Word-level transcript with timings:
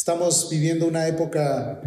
Estamos 0.00 0.48
viviendo 0.48 0.86
una 0.86 1.06
época 1.08 1.78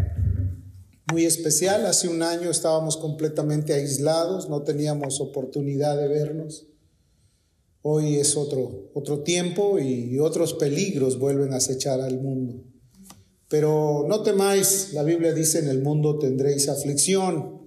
muy 1.11 1.25
especial. 1.25 1.87
Hace 1.87 2.07
un 2.07 2.21
año 2.21 2.51
estábamos 2.51 2.95
completamente 2.95 3.73
aislados, 3.73 4.47
no 4.49 4.61
teníamos 4.61 5.19
oportunidad 5.19 5.97
de 5.97 6.07
vernos. 6.09 6.67
Hoy 7.81 8.17
es 8.17 8.37
otro, 8.37 8.91
otro 8.93 9.23
tiempo 9.23 9.79
y 9.79 10.19
otros 10.19 10.53
peligros 10.53 11.17
vuelven 11.17 11.53
a 11.53 11.55
acechar 11.55 12.01
al 12.01 12.21
mundo. 12.21 12.63
Pero 13.49 14.05
no 14.07 14.21
temáis, 14.21 14.93
la 14.93 15.01
Biblia 15.01 15.33
dice, 15.33 15.57
en 15.57 15.69
el 15.69 15.81
mundo 15.81 16.19
tendréis 16.19 16.69
aflicción. 16.69 17.63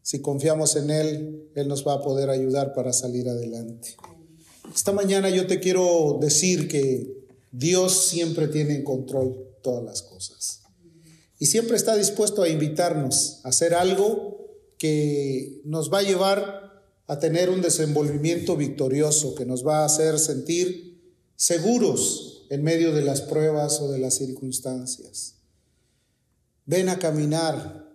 Si 0.00 0.22
confiamos 0.22 0.76
en 0.76 0.88
Él, 0.88 1.50
Él 1.54 1.68
nos 1.68 1.86
va 1.86 1.96
a 1.96 2.02
poder 2.02 2.30
ayudar 2.30 2.72
para 2.72 2.94
salir 2.94 3.28
adelante. 3.28 3.96
Esta 4.74 4.92
mañana 4.92 5.28
yo 5.28 5.46
te 5.46 5.60
quiero 5.60 6.16
decir 6.22 6.68
que 6.68 7.21
Dios 7.52 8.06
siempre 8.06 8.48
tiene 8.48 8.74
en 8.74 8.84
control 8.84 9.46
todas 9.62 9.84
las 9.84 10.02
cosas. 10.02 10.62
Y 11.38 11.46
siempre 11.46 11.76
está 11.76 11.96
dispuesto 11.96 12.42
a 12.42 12.48
invitarnos 12.48 13.40
a 13.44 13.50
hacer 13.50 13.74
algo 13.74 14.32
que 14.78 15.60
nos 15.64 15.92
va 15.92 15.98
a 15.98 16.02
llevar 16.02 16.62
a 17.06 17.18
tener 17.18 17.50
un 17.50 17.60
desenvolvimiento 17.60 18.56
victorioso, 18.56 19.34
que 19.34 19.44
nos 19.44 19.66
va 19.66 19.82
a 19.82 19.84
hacer 19.84 20.18
sentir 20.18 21.00
seguros 21.36 22.46
en 22.48 22.62
medio 22.62 22.92
de 22.92 23.02
las 23.02 23.20
pruebas 23.20 23.80
o 23.80 23.90
de 23.90 23.98
las 23.98 24.14
circunstancias. 24.14 25.34
Ven 26.64 26.88
a 26.88 26.98
caminar, 26.98 27.92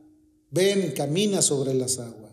ven, 0.52 0.92
camina 0.92 1.42
sobre 1.42 1.74
las 1.74 2.00
aguas. 2.00 2.27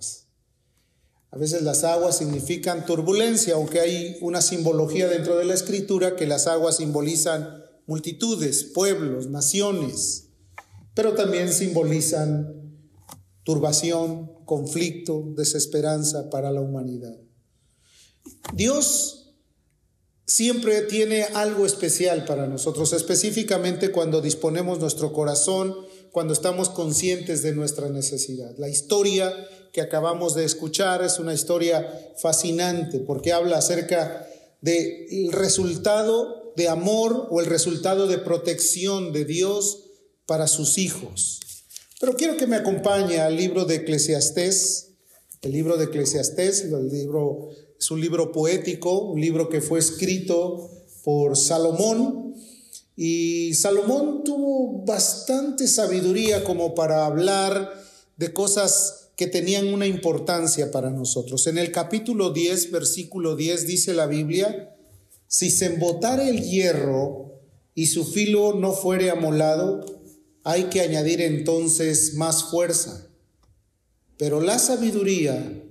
A 1.35 1.37
veces 1.37 1.63
las 1.63 1.83
aguas 1.83 2.19
significan 2.19 2.87
turbulencia, 2.87 3.55
aunque 3.55 3.81
hay 3.81 4.19
una 4.21 4.41
simbología 4.41 5.09
dentro 5.09 5.37
de 5.37 5.45
la 5.45 5.55
escritura 5.55 6.15
que 6.15 6.29
las 6.29 6.47
aguas 6.47 6.77
simbolizan 6.77 7.61
multitudes, 7.87 8.63
pueblos, 8.63 9.27
naciones, 9.27 10.29
pero 10.95 11.15
también 11.15 11.53
simbolizan 11.53 12.79
turbación, 13.43 14.31
conflicto, 14.45 15.25
desesperanza 15.37 16.31
para 16.31 16.53
la 16.53 16.61
humanidad. 16.61 17.19
Dios 18.55 19.35
siempre 20.27 20.83
tiene 20.83 21.25
algo 21.25 21.67
especial 21.67 22.27
para 22.27 22.47
nosotros, 22.47 22.93
específicamente 22.93 23.91
cuando 23.91 24.21
disponemos 24.21 24.79
nuestro 24.79 25.13
corazón, 25.13 25.75
cuando 26.13 26.33
estamos 26.33 26.69
conscientes 26.69 27.43
de 27.43 27.57
nuestra 27.57 27.89
necesidad. 27.89 28.57
La 28.57 28.69
historia 28.69 29.35
que 29.75 29.81
acabamos 29.81 30.37
de 30.37 30.45
escuchar 30.45 31.03
es 31.03 31.19
una 31.19 31.35
historia 31.35 32.15
fascinante 32.17 33.01
porque 33.01 33.33
habla 33.33 33.59
acerca 33.59 34.25
del 34.61 35.33
resultado 35.33 36.53
de 36.55 36.69
amor 36.69 37.27
o 37.29 37.41
el 37.41 37.47
resultado 37.47 38.07
de 38.07 38.19
protección 38.19 39.13
de 39.13 39.25
Dios 39.25 39.91
para 40.27 40.47
sus 40.47 40.79
hijos. 40.79 41.41
Pero 41.99 42.15
quiero 42.15 42.37
que 42.37 42.47
me 42.47 42.55
acompañe 42.55 43.19
al 43.19 43.37
libro 43.37 43.65
de 43.65 43.75
Eclesiastés, 43.75 44.91
el 45.43 45.51
libro 45.51 45.77
de 45.77 45.87
Eclesiastés, 45.87 46.61
el 46.61 46.89
libro 46.89 47.49
es 47.77 47.91
un 47.91 48.01
libro 48.01 48.31
poético, 48.31 49.11
un 49.11 49.21
libro 49.21 49.49
que 49.49 49.61
fue 49.61 49.81
escrito 49.81 50.71
por 51.03 51.37
Salomón. 51.37 52.37
Y 52.95 53.53
Salomón 53.55 54.23
tuvo 54.23 54.85
bastante 54.85 55.67
sabiduría 55.67 56.45
como 56.45 56.77
para 56.77 57.07
hablar 57.07 57.75
de 58.17 58.33
cosas 58.33 59.04
que 59.17 59.27
tenían 59.27 59.73
una 59.73 59.87
importancia 59.87 60.71
para 60.71 60.91
nosotros. 60.91 61.47
En 61.47 61.59
el 61.59 61.71
capítulo 61.71 62.31
10, 62.31 62.71
versículo 62.71 63.37
10 63.37 63.67
dice 63.67 63.95
la 63.95 64.07
Biblia, 64.07 64.77
si 65.27 65.51
se 65.51 65.67
embotare 65.67 66.29
el 66.29 66.43
hierro 66.43 67.41
y 67.75 67.87
su 67.87 68.05
filo 68.05 68.55
no 68.55 68.73
fuere 68.73 69.11
amolado, 69.11 69.85
hay 70.43 70.65
que 70.65 70.81
añadir 70.81 71.21
entonces 71.21 72.15
más 72.15 72.45
fuerza. 72.45 73.09
Pero 74.17 74.41
la 74.41 74.59
sabiduría 74.59 75.63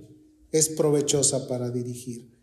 es 0.52 0.68
provechosa 0.68 1.48
para 1.48 1.70
dirigir. 1.70 2.34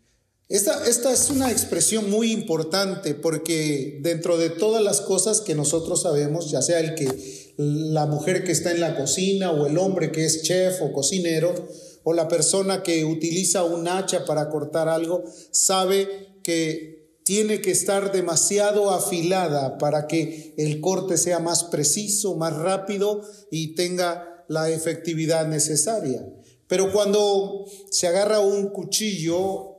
Esta, 0.48 0.86
esta, 0.86 1.12
es 1.12 1.30
una 1.30 1.50
expresión 1.50 2.10
muy 2.10 2.30
importante 2.30 3.14
porque 3.14 4.00
dentro 4.02 4.36
de 4.36 4.50
todas 4.50 4.82
las 4.82 5.00
cosas 5.00 5.40
que 5.40 5.54
nosotros 5.54 6.02
sabemos, 6.02 6.50
ya 6.50 6.60
sea 6.60 6.80
el 6.80 6.94
que 6.94 7.08
la 7.56 8.06
mujer 8.06 8.44
que 8.44 8.52
está 8.52 8.70
en 8.70 8.80
la 8.80 8.96
cocina 8.96 9.50
o 9.50 9.66
el 9.66 9.78
hombre 9.78 10.10
que 10.10 10.24
es 10.24 10.42
chef 10.42 10.80
o 10.82 10.92
cocinero 10.92 11.54
o 12.04 12.12
la 12.12 12.28
persona 12.28 12.82
que 12.82 13.04
utiliza 13.04 13.64
un 13.64 13.86
hacha 13.88 14.24
para 14.24 14.48
cortar 14.48 14.88
algo, 14.88 15.22
sabe 15.50 16.38
que 16.42 17.02
tiene 17.24 17.60
que 17.60 17.70
estar 17.70 18.10
demasiado 18.10 18.90
afilada 18.90 19.78
para 19.78 20.08
que 20.08 20.54
el 20.58 20.80
corte 20.80 21.16
sea 21.16 21.38
más 21.38 21.64
preciso, 21.64 22.34
más 22.34 22.56
rápido 22.56 23.22
y 23.50 23.74
tenga 23.74 24.44
la 24.48 24.70
efectividad 24.70 25.46
necesaria. 25.46 26.26
Pero 26.66 26.92
cuando 26.92 27.64
se 27.90 28.08
agarra 28.08 28.40
un 28.40 28.70
cuchillo 28.70 29.78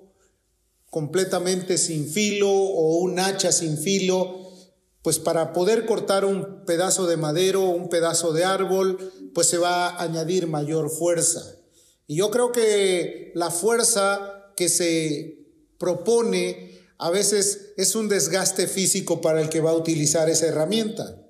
completamente 0.90 1.78
sin 1.78 2.08
filo 2.08 2.50
o 2.50 3.00
un 3.00 3.20
hacha 3.20 3.52
sin 3.52 3.78
filo, 3.78 4.43
pues 5.04 5.20
para 5.20 5.52
poder 5.54 5.86
cortar 5.86 6.26
un 6.26 6.66
pedazo 6.66 7.06
de 7.06 7.18
madero, 7.18 7.62
un 7.62 7.90
pedazo 7.90 8.32
de 8.32 8.46
árbol, 8.46 9.12
pues 9.34 9.48
se 9.48 9.58
va 9.58 9.90
a 9.90 10.02
añadir 10.02 10.48
mayor 10.48 10.90
fuerza. 10.90 11.44
Y 12.08 12.16
yo 12.16 12.32
creo 12.32 12.52
que 12.54 13.32
la 13.36 13.52
fuerza 13.52 14.54
que 14.56 14.70
se 14.70 15.40
propone 15.78 16.80
a 16.98 17.10
veces 17.10 17.74
es 17.76 17.96
un 17.96 18.08
desgaste 18.08 18.66
físico 18.68 19.20
para 19.20 19.42
el 19.42 19.50
que 19.50 19.60
va 19.60 19.72
a 19.72 19.76
utilizar 19.76 20.30
esa 20.30 20.48
herramienta. 20.48 21.22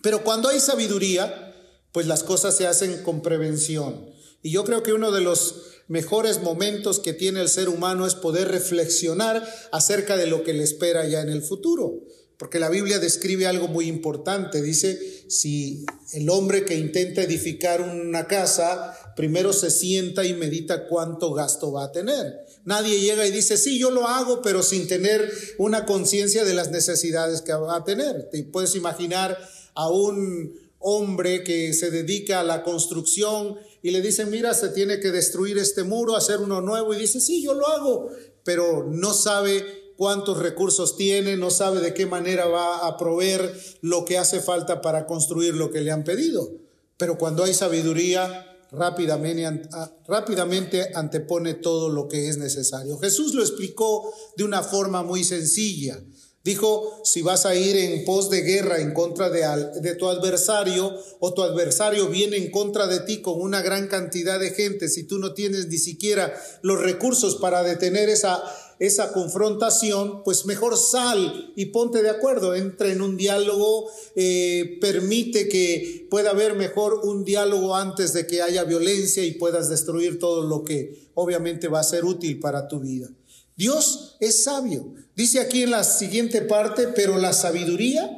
Pero 0.00 0.22
cuando 0.22 0.48
hay 0.48 0.60
sabiduría, 0.60 1.52
pues 1.90 2.06
las 2.06 2.22
cosas 2.22 2.56
se 2.56 2.68
hacen 2.68 3.02
con 3.02 3.22
prevención. 3.22 4.08
Y 4.40 4.50
yo 4.50 4.64
creo 4.64 4.84
que 4.84 4.92
uno 4.92 5.10
de 5.10 5.20
los 5.20 5.62
mejores 5.88 6.42
momentos 6.42 7.00
que 7.00 7.12
tiene 7.12 7.40
el 7.40 7.48
ser 7.48 7.68
humano 7.68 8.06
es 8.06 8.14
poder 8.14 8.48
reflexionar 8.48 9.44
acerca 9.72 10.16
de 10.16 10.28
lo 10.28 10.44
que 10.44 10.52
le 10.52 10.62
espera 10.62 11.08
ya 11.08 11.22
en 11.22 11.28
el 11.28 11.42
futuro. 11.42 12.02
Porque 12.38 12.58
la 12.58 12.68
Biblia 12.68 12.98
describe 12.98 13.46
algo 13.46 13.68
muy 13.68 13.86
importante. 13.86 14.60
Dice, 14.60 14.98
si 15.28 15.86
el 16.12 16.28
hombre 16.28 16.64
que 16.64 16.76
intenta 16.76 17.22
edificar 17.22 17.80
una 17.80 18.26
casa, 18.26 18.96
primero 19.16 19.52
se 19.52 19.70
sienta 19.70 20.24
y 20.24 20.34
medita 20.34 20.88
cuánto 20.88 21.32
gasto 21.32 21.72
va 21.72 21.84
a 21.84 21.92
tener. 21.92 22.44
Nadie 22.64 23.00
llega 23.00 23.26
y 23.26 23.30
dice, 23.30 23.56
sí, 23.56 23.78
yo 23.78 23.90
lo 23.90 24.08
hago, 24.08 24.42
pero 24.42 24.62
sin 24.62 24.88
tener 24.88 25.30
una 25.58 25.86
conciencia 25.86 26.44
de 26.44 26.54
las 26.54 26.70
necesidades 26.70 27.40
que 27.40 27.52
va 27.52 27.76
a 27.76 27.84
tener. 27.84 28.28
Te 28.30 28.42
puedes 28.44 28.74
imaginar 28.74 29.38
a 29.74 29.90
un 29.90 30.58
hombre 30.78 31.44
que 31.44 31.72
se 31.72 31.90
dedica 31.90 32.40
a 32.40 32.44
la 32.44 32.62
construcción 32.62 33.56
y 33.82 33.90
le 33.90 34.02
dicen, 34.02 34.30
mira, 34.30 34.54
se 34.54 34.70
tiene 34.70 34.98
que 34.98 35.10
destruir 35.10 35.56
este 35.58 35.82
muro, 35.82 36.16
hacer 36.16 36.40
uno 36.40 36.60
nuevo, 36.60 36.94
y 36.94 36.98
dice, 36.98 37.20
sí, 37.20 37.42
yo 37.42 37.54
lo 37.54 37.66
hago, 37.68 38.10
pero 38.44 38.86
no 38.90 39.14
sabe 39.14 39.83
cuántos 39.96 40.38
recursos 40.38 40.96
tiene, 40.96 41.36
no 41.36 41.50
sabe 41.50 41.80
de 41.80 41.94
qué 41.94 42.06
manera 42.06 42.46
va 42.46 42.86
a 42.86 42.96
proveer 42.96 43.58
lo 43.80 44.04
que 44.04 44.18
hace 44.18 44.40
falta 44.40 44.80
para 44.80 45.06
construir 45.06 45.54
lo 45.54 45.70
que 45.70 45.80
le 45.80 45.90
han 45.90 46.04
pedido. 46.04 46.52
Pero 46.96 47.18
cuando 47.18 47.44
hay 47.44 47.54
sabiduría, 47.54 48.46
rápidamente, 48.70 50.90
antepone 50.94 51.54
todo 51.54 51.88
lo 51.88 52.08
que 52.08 52.28
es 52.28 52.38
necesario. 52.38 52.98
Jesús 52.98 53.34
lo 53.34 53.42
explicó 53.42 54.12
de 54.36 54.44
una 54.44 54.62
forma 54.62 55.02
muy 55.02 55.24
sencilla. 55.24 56.00
Dijo, 56.44 57.00
si 57.04 57.22
vas 57.22 57.46
a 57.46 57.54
ir 57.54 57.74
en 57.74 58.04
pos 58.04 58.28
de 58.28 58.42
guerra 58.42 58.78
en 58.78 58.92
contra 58.92 59.30
de, 59.30 59.94
tu 59.94 60.08
adversario 60.08 60.94
o 61.18 61.32
tu 61.32 61.42
adversario 61.42 62.08
viene 62.08 62.36
en 62.36 62.50
contra 62.50 62.86
de 62.86 63.00
ti 63.00 63.22
con 63.22 63.40
una 63.40 63.62
gran 63.62 63.88
cantidad 63.88 64.38
de 64.38 64.50
gente, 64.50 64.90
si 64.90 65.04
tú 65.04 65.18
no 65.18 65.32
tienes 65.32 65.68
ni 65.68 65.78
siquiera 65.78 66.34
los 66.60 66.82
recursos 66.82 67.36
para 67.36 67.62
detener 67.62 68.10
esa, 68.10 68.42
esa 68.78 69.12
confrontación, 69.12 70.22
pues 70.24 70.46
mejor 70.46 70.76
sal 70.76 71.52
y 71.56 71.66
ponte 71.66 72.02
de 72.02 72.10
acuerdo, 72.10 72.54
entra 72.54 72.88
en 72.88 73.02
un 73.02 73.16
diálogo, 73.16 73.90
eh, 74.16 74.78
permite 74.80 75.48
que 75.48 76.06
pueda 76.10 76.30
haber 76.30 76.54
mejor 76.54 77.00
un 77.04 77.24
diálogo 77.24 77.76
antes 77.76 78.12
de 78.12 78.26
que 78.26 78.42
haya 78.42 78.64
violencia 78.64 79.24
y 79.24 79.32
puedas 79.32 79.68
destruir 79.68 80.18
todo 80.18 80.46
lo 80.46 80.64
que 80.64 81.10
obviamente 81.14 81.68
va 81.68 81.80
a 81.80 81.84
ser 81.84 82.04
útil 82.04 82.40
para 82.40 82.68
tu 82.68 82.80
vida. 82.80 83.08
Dios 83.56 84.16
es 84.20 84.44
sabio. 84.44 84.94
Dice 85.14 85.40
aquí 85.40 85.62
en 85.62 85.70
la 85.70 85.84
siguiente 85.84 86.42
parte, 86.42 86.88
pero 86.88 87.18
la 87.18 87.32
sabiduría 87.32 88.10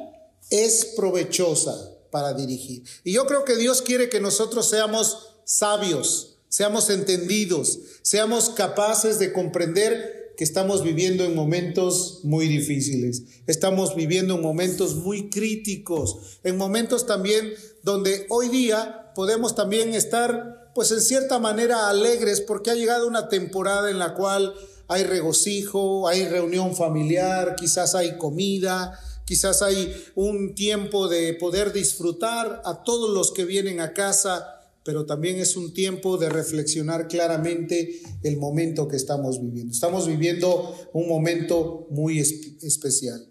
es 0.49 0.93
provechosa 0.95 1.91
para 2.09 2.33
dirigir. 2.33 2.83
Y 3.03 3.13
yo 3.13 3.25
creo 3.25 3.45
que 3.45 3.55
Dios 3.55 3.81
quiere 3.81 4.09
que 4.09 4.19
nosotros 4.19 4.69
seamos 4.69 5.35
sabios, 5.43 6.37
seamos 6.49 6.89
entendidos, 6.89 7.79
seamos 8.01 8.49
capaces 8.49 9.19
de 9.19 9.31
comprender 9.31 10.26
que 10.37 10.43
estamos 10.43 10.83
viviendo 10.83 11.25
en 11.25 11.35
momentos 11.35 12.19
muy 12.23 12.47
difíciles, 12.47 13.23
estamos 13.47 13.95
viviendo 13.95 14.35
en 14.35 14.43
momentos 14.43 14.95
muy 14.95 15.31
críticos, 15.31 16.39
en 16.43 16.57
momentos 16.57 17.07
también 17.07 17.53
donde 17.81 18.27
hoy 18.29 18.49
día 18.49 19.11
podemos 19.15 19.55
también 19.55 19.95
estar 19.95 20.71
pues 20.75 20.91
en 20.91 21.01
cierta 21.01 21.39
manera 21.39 21.89
alegres 21.89 22.39
porque 22.39 22.69
ha 22.69 22.75
llegado 22.75 23.07
una 23.07 23.29
temporada 23.29 23.89
en 23.89 23.97
la 23.97 24.13
cual 24.13 24.53
hay 24.87 25.03
regocijo, 25.05 26.07
hay 26.07 26.27
reunión 26.27 26.75
familiar, 26.75 27.55
quizás 27.55 27.95
hay 27.95 28.15
comida, 28.19 28.99
quizás 29.25 29.63
hay 29.63 29.91
un 30.13 30.53
tiempo 30.53 31.07
de 31.07 31.33
poder 31.33 31.73
disfrutar 31.73 32.61
a 32.63 32.83
todos 32.83 33.09
los 33.09 33.31
que 33.31 33.43
vienen 33.43 33.81
a 33.81 33.93
casa, 33.93 34.56
pero 34.87 35.05
también 35.05 35.37
es 35.37 35.57
un 35.57 35.73
tiempo 35.73 36.15
de 36.15 36.29
reflexionar 36.29 37.09
claramente 37.09 38.01
el 38.23 38.37
momento 38.37 38.87
que 38.87 38.95
estamos 38.95 39.41
viviendo. 39.41 39.73
Estamos 39.73 40.07
viviendo 40.07 40.89
un 40.93 41.09
momento 41.09 41.87
muy 41.89 42.21
especial. 42.21 43.27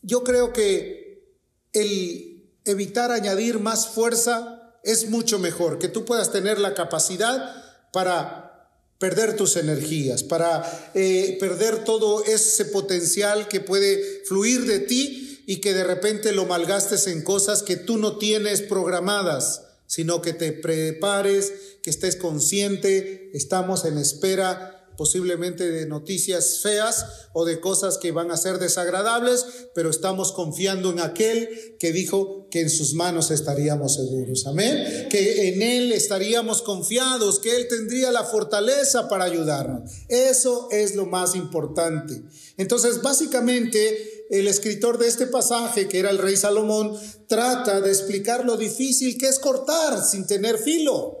Yo 0.00 0.22
creo 0.22 0.52
que 0.52 1.34
el 1.72 2.54
evitar 2.64 3.10
añadir 3.10 3.58
más 3.58 3.88
fuerza 3.88 4.78
es 4.84 5.10
mucho 5.10 5.40
mejor, 5.40 5.80
que 5.80 5.88
tú 5.88 6.04
puedas 6.04 6.30
tener 6.30 6.60
la 6.60 6.74
capacidad 6.74 7.52
para 7.92 8.70
perder 9.00 9.34
tus 9.34 9.56
energías, 9.56 10.22
para 10.22 10.62
eh, 10.94 11.36
perder 11.40 11.82
todo 11.82 12.24
ese 12.24 12.66
potencial 12.66 13.48
que 13.48 13.58
puede 13.58 14.22
fluir 14.24 14.66
de 14.66 14.78
ti 14.78 15.42
y 15.48 15.56
que 15.56 15.74
de 15.74 15.82
repente 15.82 16.30
lo 16.30 16.46
malgastes 16.46 17.08
en 17.08 17.22
cosas 17.22 17.64
que 17.64 17.74
tú 17.74 17.96
no 17.96 18.18
tienes 18.18 18.62
programadas 18.62 19.62
sino 19.90 20.22
que 20.22 20.32
te 20.32 20.52
prepares, 20.52 21.52
que 21.82 21.90
estés 21.90 22.14
consciente, 22.14 23.28
estamos 23.34 23.84
en 23.84 23.98
espera 23.98 24.79
posiblemente 25.00 25.70
de 25.70 25.86
noticias 25.86 26.60
feas 26.62 27.06
o 27.32 27.46
de 27.46 27.58
cosas 27.58 27.96
que 27.96 28.12
van 28.12 28.30
a 28.30 28.36
ser 28.36 28.58
desagradables, 28.58 29.46
pero 29.74 29.88
estamos 29.88 30.30
confiando 30.30 30.90
en 30.90 31.00
aquel 31.00 31.48
que 31.78 31.90
dijo 31.90 32.48
que 32.50 32.60
en 32.60 32.68
sus 32.68 32.92
manos 32.92 33.30
estaríamos 33.30 33.94
seguros. 33.94 34.46
Amén. 34.46 35.08
Que 35.08 35.48
en 35.48 35.62
Él 35.62 35.92
estaríamos 35.92 36.60
confiados, 36.60 37.38
que 37.38 37.56
Él 37.56 37.66
tendría 37.66 38.12
la 38.12 38.24
fortaleza 38.24 39.08
para 39.08 39.24
ayudarnos. 39.24 39.90
Eso 40.08 40.68
es 40.70 40.94
lo 40.94 41.06
más 41.06 41.34
importante. 41.34 42.22
Entonces, 42.58 43.00
básicamente, 43.00 44.26
el 44.28 44.48
escritor 44.48 44.98
de 44.98 45.08
este 45.08 45.26
pasaje, 45.26 45.88
que 45.88 45.98
era 45.98 46.10
el 46.10 46.18
rey 46.18 46.36
Salomón, 46.36 46.94
trata 47.26 47.80
de 47.80 47.88
explicar 47.88 48.44
lo 48.44 48.58
difícil 48.58 49.16
que 49.16 49.28
es 49.28 49.38
cortar 49.38 50.04
sin 50.04 50.26
tener 50.26 50.58
filo. 50.58 51.19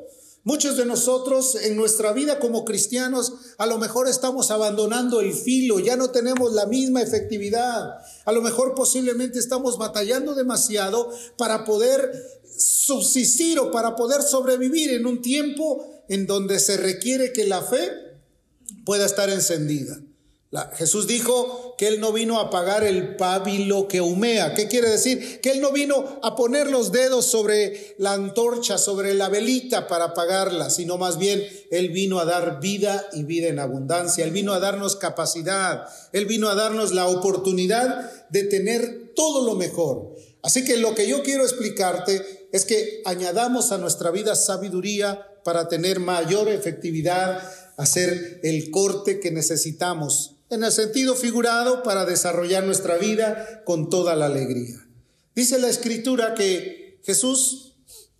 Muchos 0.50 0.76
de 0.76 0.84
nosotros 0.84 1.54
en 1.54 1.76
nuestra 1.76 2.12
vida 2.12 2.40
como 2.40 2.64
cristianos 2.64 3.34
a 3.56 3.66
lo 3.66 3.78
mejor 3.78 4.08
estamos 4.08 4.50
abandonando 4.50 5.20
el 5.20 5.32
filo, 5.32 5.78
ya 5.78 5.94
no 5.94 6.10
tenemos 6.10 6.52
la 6.54 6.66
misma 6.66 7.02
efectividad. 7.02 8.00
A 8.24 8.32
lo 8.32 8.42
mejor 8.42 8.74
posiblemente 8.74 9.38
estamos 9.38 9.78
batallando 9.78 10.34
demasiado 10.34 11.08
para 11.38 11.64
poder 11.64 12.10
subsistir 12.58 13.60
o 13.60 13.70
para 13.70 13.94
poder 13.94 14.22
sobrevivir 14.22 14.90
en 14.90 15.06
un 15.06 15.22
tiempo 15.22 15.86
en 16.08 16.26
donde 16.26 16.58
se 16.58 16.76
requiere 16.78 17.32
que 17.32 17.46
la 17.46 17.62
fe 17.62 17.92
pueda 18.84 19.06
estar 19.06 19.30
encendida. 19.30 20.00
Jesús 20.74 21.06
dijo 21.06 21.69
que 21.80 21.88
Él 21.88 21.98
no 21.98 22.12
vino 22.12 22.38
a 22.38 22.42
apagar 22.42 22.84
el 22.84 23.16
pábilo 23.16 23.88
que 23.88 24.02
humea. 24.02 24.52
¿Qué 24.52 24.68
quiere 24.68 24.90
decir? 24.90 25.40
Que 25.40 25.52
Él 25.52 25.62
no 25.62 25.72
vino 25.72 26.20
a 26.22 26.36
poner 26.36 26.70
los 26.70 26.92
dedos 26.92 27.24
sobre 27.24 27.94
la 27.96 28.12
antorcha, 28.12 28.76
sobre 28.76 29.14
la 29.14 29.30
velita 29.30 29.88
para 29.88 30.04
apagarla, 30.04 30.68
sino 30.68 30.98
más 30.98 31.16
bien 31.16 31.42
Él 31.70 31.88
vino 31.88 32.18
a 32.20 32.26
dar 32.26 32.60
vida 32.60 33.08
y 33.14 33.24
vida 33.24 33.48
en 33.48 33.58
abundancia. 33.58 34.24
Él 34.26 34.30
vino 34.30 34.52
a 34.52 34.60
darnos 34.60 34.96
capacidad. 34.96 35.86
Él 36.12 36.26
vino 36.26 36.50
a 36.50 36.54
darnos 36.54 36.92
la 36.92 37.06
oportunidad 37.06 38.28
de 38.28 38.42
tener 38.42 39.14
todo 39.16 39.46
lo 39.46 39.54
mejor. 39.54 40.14
Así 40.42 40.66
que 40.66 40.76
lo 40.76 40.94
que 40.94 41.08
yo 41.08 41.22
quiero 41.22 41.44
explicarte 41.44 42.48
es 42.52 42.66
que 42.66 43.00
añadamos 43.06 43.72
a 43.72 43.78
nuestra 43.78 44.10
vida 44.10 44.34
sabiduría 44.34 45.26
para 45.44 45.68
tener 45.68 45.98
mayor 45.98 46.50
efectividad, 46.50 47.42
hacer 47.78 48.40
el 48.42 48.70
corte 48.70 49.18
que 49.18 49.30
necesitamos 49.30 50.36
en 50.50 50.64
el 50.64 50.72
sentido 50.72 51.14
figurado 51.14 51.82
para 51.82 52.04
desarrollar 52.04 52.64
nuestra 52.64 52.96
vida 52.96 53.62
con 53.64 53.88
toda 53.88 54.16
la 54.16 54.26
alegría. 54.26 54.86
Dice 55.34 55.58
la 55.58 55.68
escritura 55.68 56.34
que 56.34 57.00
Jesús 57.04 57.76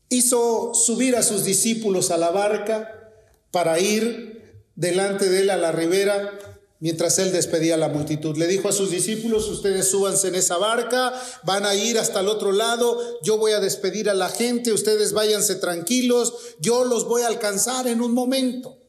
hizo 0.09 0.73
subir 0.75 1.17
a 1.17 1.23
sus 1.23 1.44
discípulos 1.44 2.11
a 2.11 2.17
la 2.17 2.31
barca 2.31 3.12
para 3.50 3.79
ir 3.81 4.65
delante 4.77 5.29
de 5.29 5.41
él 5.41 5.50
a 5.50 5.56
la 5.56 5.73
ribera 5.73 6.38
mientras 6.81 7.19
él 7.19 7.31
despedía 7.31 7.75
a 7.75 7.79
la 7.79 7.88
multitud. 7.88 8.37
Le 8.37 8.47
dijo 8.47 8.69
a 8.69 8.73
sus 8.73 8.91
discípulos, 8.91 9.49
ustedes 9.49 9.88
súbanse 9.88 10.29
en 10.29 10.35
esa 10.35 10.56
barca, 10.56 11.12
van 11.44 11.67
a 11.67 11.75
ir 11.75 11.99
hasta 11.99 12.21
el 12.21 12.29
otro 12.29 12.53
lado, 12.53 12.99
yo 13.23 13.38
voy 13.38 13.53
a 13.53 13.61
despedir 13.61 14.09
a 14.09 14.15
la 14.15 14.31
gente, 14.31 14.73
ustedes 14.73 15.12
váyanse 15.12 15.56
tranquilos, 15.56 16.35
yo 16.59 16.85
los 16.85 17.06
voy 17.06 17.23
a 17.23 17.29
alcanzar 17.29 17.87
en 17.87 18.00
un 18.00 18.12
momento. 18.12 18.80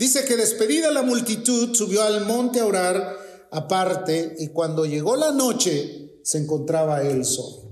Dice 0.00 0.24
que 0.24 0.38
despedida 0.38 0.90
la 0.90 1.02
multitud 1.02 1.74
subió 1.74 2.02
al 2.02 2.24
monte 2.24 2.60
a 2.60 2.64
orar 2.64 3.18
aparte 3.50 4.34
y 4.38 4.48
cuando 4.48 4.86
llegó 4.86 5.14
la 5.14 5.30
noche 5.30 6.20
se 6.22 6.38
encontraba 6.38 7.02
él 7.02 7.22
solo. 7.26 7.68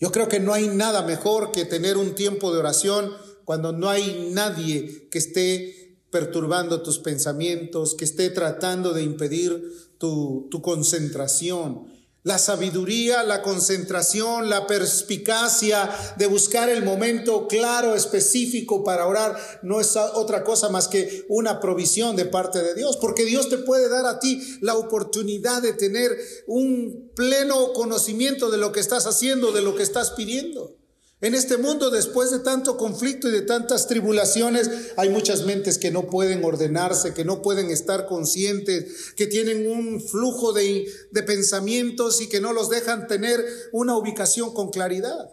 Yo 0.00 0.10
creo 0.10 0.26
que 0.26 0.40
no 0.40 0.52
hay 0.52 0.66
nada 0.66 1.02
mejor 1.02 1.52
que 1.52 1.64
tener 1.64 1.96
un 1.96 2.16
tiempo 2.16 2.52
de 2.52 2.58
oración 2.58 3.12
cuando 3.44 3.70
no 3.70 3.88
hay 3.88 4.30
nadie 4.32 5.08
que 5.12 5.18
esté 5.18 5.96
perturbando 6.10 6.82
tus 6.82 6.98
pensamientos, 6.98 7.94
que 7.94 8.04
esté 8.04 8.30
tratando 8.30 8.92
de 8.92 9.04
impedir 9.04 9.62
tu, 9.96 10.48
tu 10.50 10.60
concentración. 10.62 11.86
La 12.22 12.38
sabiduría, 12.38 13.22
la 13.22 13.40
concentración, 13.40 14.50
la 14.50 14.66
perspicacia 14.66 15.90
de 16.18 16.26
buscar 16.26 16.68
el 16.68 16.84
momento 16.84 17.48
claro, 17.48 17.94
específico 17.94 18.84
para 18.84 19.06
orar, 19.06 19.36
no 19.62 19.80
es 19.80 19.96
otra 19.96 20.44
cosa 20.44 20.68
más 20.68 20.88
que 20.88 21.24
una 21.28 21.60
provisión 21.60 22.16
de 22.16 22.26
parte 22.26 22.62
de 22.62 22.74
Dios, 22.74 22.98
porque 22.98 23.24
Dios 23.24 23.48
te 23.48 23.56
puede 23.58 23.88
dar 23.88 24.04
a 24.04 24.18
ti 24.18 24.58
la 24.60 24.74
oportunidad 24.74 25.62
de 25.62 25.72
tener 25.72 26.18
un 26.46 27.10
pleno 27.14 27.72
conocimiento 27.72 28.50
de 28.50 28.58
lo 28.58 28.72
que 28.72 28.80
estás 28.80 29.06
haciendo, 29.06 29.52
de 29.52 29.62
lo 29.62 29.74
que 29.74 29.82
estás 29.82 30.10
pidiendo. 30.10 30.79
En 31.22 31.34
este 31.34 31.58
mundo, 31.58 31.90
después 31.90 32.30
de 32.30 32.38
tanto 32.38 32.78
conflicto 32.78 33.28
y 33.28 33.32
de 33.32 33.42
tantas 33.42 33.86
tribulaciones, 33.86 34.70
hay 34.96 35.10
muchas 35.10 35.44
mentes 35.44 35.76
que 35.76 35.90
no 35.90 36.06
pueden 36.06 36.42
ordenarse, 36.42 37.12
que 37.12 37.26
no 37.26 37.42
pueden 37.42 37.70
estar 37.70 38.06
conscientes, 38.06 39.12
que 39.16 39.26
tienen 39.26 39.70
un 39.70 40.00
flujo 40.00 40.54
de, 40.54 40.86
pensamientos 41.26 42.22
y 42.22 42.28
que 42.30 42.40
no 42.40 42.54
los 42.54 42.70
dejan 42.70 43.06
tener 43.06 43.44
una 43.72 43.96
ubicación 43.98 44.54
con 44.54 44.70
claridad. 44.70 45.30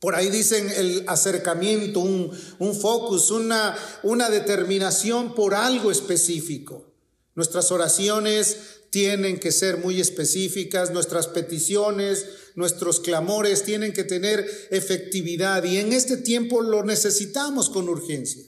Por 0.00 0.14
ahí 0.14 0.28
dicen 0.28 0.68
el 0.76 1.04
acercamiento, 1.06 2.00
un, 2.00 2.30
un 2.58 2.74
focus, 2.74 3.30
una, 3.30 3.74
una 4.02 4.28
determinación 4.28 5.34
por 5.34 5.54
algo 5.54 5.90
específico. 5.90 6.92
Nuestras 7.34 7.72
oraciones 7.72 8.73
tienen 8.94 9.40
que 9.40 9.50
ser 9.50 9.78
muy 9.78 10.00
específicas, 10.00 10.92
nuestras 10.92 11.26
peticiones, 11.26 12.26
nuestros 12.54 13.00
clamores 13.00 13.64
tienen 13.64 13.92
que 13.92 14.04
tener 14.04 14.48
efectividad 14.70 15.64
y 15.64 15.78
en 15.78 15.92
este 15.92 16.16
tiempo 16.16 16.62
lo 16.62 16.84
necesitamos 16.84 17.70
con 17.70 17.88
urgencia, 17.88 18.44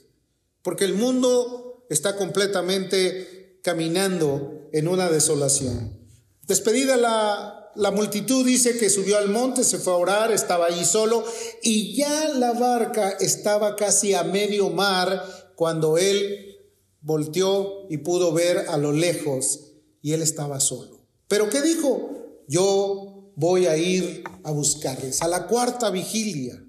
porque 0.63 0.85
el 0.85 0.95
mundo 0.95 1.85
está 1.91 2.15
completamente 2.15 3.59
caminando 3.65 4.69
en 4.73 4.87
una 4.87 5.11
desolación. 5.11 5.99
Despedida 6.47 6.97
la, 6.97 7.73
la 7.75 7.91
multitud 7.91 8.47
dice 8.47 8.79
que 8.79 8.89
subió 8.89 9.19
al 9.19 9.31
monte, 9.31 9.65
se 9.65 9.81
fue 9.81 9.95
a 9.95 9.97
orar, 9.97 10.31
estaba 10.31 10.67
allí 10.67 10.85
solo 10.85 11.25
y 11.61 11.97
ya 11.97 12.29
la 12.29 12.53
barca 12.53 13.17
estaba 13.19 13.75
casi 13.75 14.15
a 14.15 14.23
medio 14.23 14.71
mar 14.71 15.25
cuando 15.57 15.99
él 15.99 16.57
volteó 17.01 17.89
y 17.91 17.97
pudo 17.97 18.33
ver 18.33 18.67
a 18.69 18.77
lo 18.77 18.93
lejos 18.93 19.73
y 20.03 20.13
él 20.13 20.23
estaba 20.23 20.61
solo. 20.61 21.07
Pero 21.29 21.51
¿qué 21.51 21.63
dijo? 21.63 22.43
Yo 22.49 23.33
voy 23.37 23.67
a 23.67 23.77
ir 23.77 24.25
a 24.45 24.51
buscarles. 24.51 25.23
A 25.23 25.29
la 25.29 25.47
cuarta 25.47 25.91
vigilia. 25.91 26.63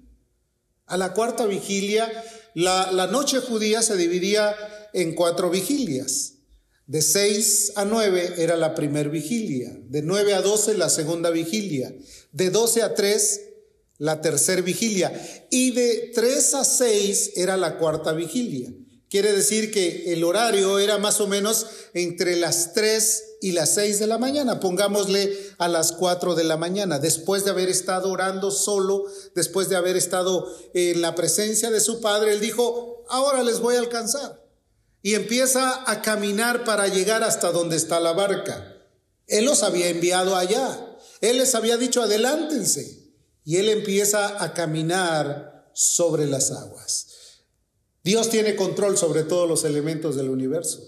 A 0.86 0.96
la 0.96 1.12
cuarta 1.12 1.46
vigilia, 1.46 2.10
la, 2.54 2.92
la 2.92 3.06
noche 3.06 3.40
judía 3.40 3.82
se 3.82 3.96
dividía 3.96 4.54
en 4.92 5.14
cuatro 5.14 5.50
vigilias. 5.50 6.34
De 6.86 7.02
seis 7.02 7.72
a 7.76 7.84
nueve 7.84 8.34
era 8.38 8.56
la 8.56 8.74
primera 8.74 9.10
vigilia. 9.10 9.78
De 9.88 10.02
nueve 10.02 10.34
a 10.34 10.40
doce 10.40 10.76
la 10.76 10.88
segunda 10.88 11.30
vigilia. 11.30 11.94
De 12.32 12.50
doce 12.50 12.82
a 12.82 12.94
tres 12.94 13.42
la 13.98 14.20
tercera 14.22 14.62
vigilia. 14.62 15.12
Y 15.50 15.72
de 15.72 16.12
tres 16.14 16.54
a 16.54 16.64
seis 16.64 17.32
era 17.36 17.56
la 17.56 17.76
cuarta 17.76 18.12
vigilia. 18.12 18.72
Quiere 19.10 19.32
decir 19.32 19.72
que 19.72 20.12
el 20.12 20.22
horario 20.22 20.78
era 20.78 20.98
más 20.98 21.20
o 21.20 21.26
menos 21.26 21.66
entre 21.94 22.36
las 22.36 22.74
3 22.74 23.24
y 23.40 23.52
las 23.52 23.70
6 23.74 24.00
de 24.00 24.06
la 24.06 24.18
mañana, 24.18 24.60
pongámosle 24.60 25.34
a 25.58 25.68
las 25.68 25.92
4 25.92 26.34
de 26.34 26.44
la 26.44 26.58
mañana, 26.58 26.98
después 26.98 27.44
de 27.44 27.50
haber 27.50 27.70
estado 27.70 28.10
orando 28.10 28.50
solo, 28.50 29.04
después 29.34 29.68
de 29.70 29.76
haber 29.76 29.96
estado 29.96 30.54
en 30.74 31.00
la 31.00 31.14
presencia 31.14 31.70
de 31.70 31.80
su 31.80 32.00
padre, 32.00 32.32
él 32.32 32.40
dijo, 32.40 33.04
ahora 33.08 33.42
les 33.42 33.60
voy 33.60 33.76
a 33.76 33.80
alcanzar. 33.80 34.44
Y 35.00 35.14
empieza 35.14 35.90
a 35.90 36.02
caminar 36.02 36.64
para 36.64 36.88
llegar 36.88 37.22
hasta 37.22 37.50
donde 37.50 37.76
está 37.76 38.00
la 38.00 38.12
barca. 38.12 38.76
Él 39.26 39.44
los 39.44 39.62
había 39.62 39.88
enviado 39.88 40.36
allá, 40.36 40.98
él 41.20 41.38
les 41.38 41.54
había 41.54 41.78
dicho, 41.78 42.02
adelántense. 42.02 43.08
Y 43.44 43.56
él 43.56 43.70
empieza 43.70 44.42
a 44.42 44.52
caminar 44.52 45.70
sobre 45.72 46.26
las 46.26 46.50
aguas. 46.50 47.07
Dios 48.08 48.30
tiene 48.30 48.56
control 48.56 48.96
sobre 48.96 49.22
todos 49.22 49.46
los 49.46 49.64
elementos 49.64 50.16
del 50.16 50.30
universo. 50.30 50.82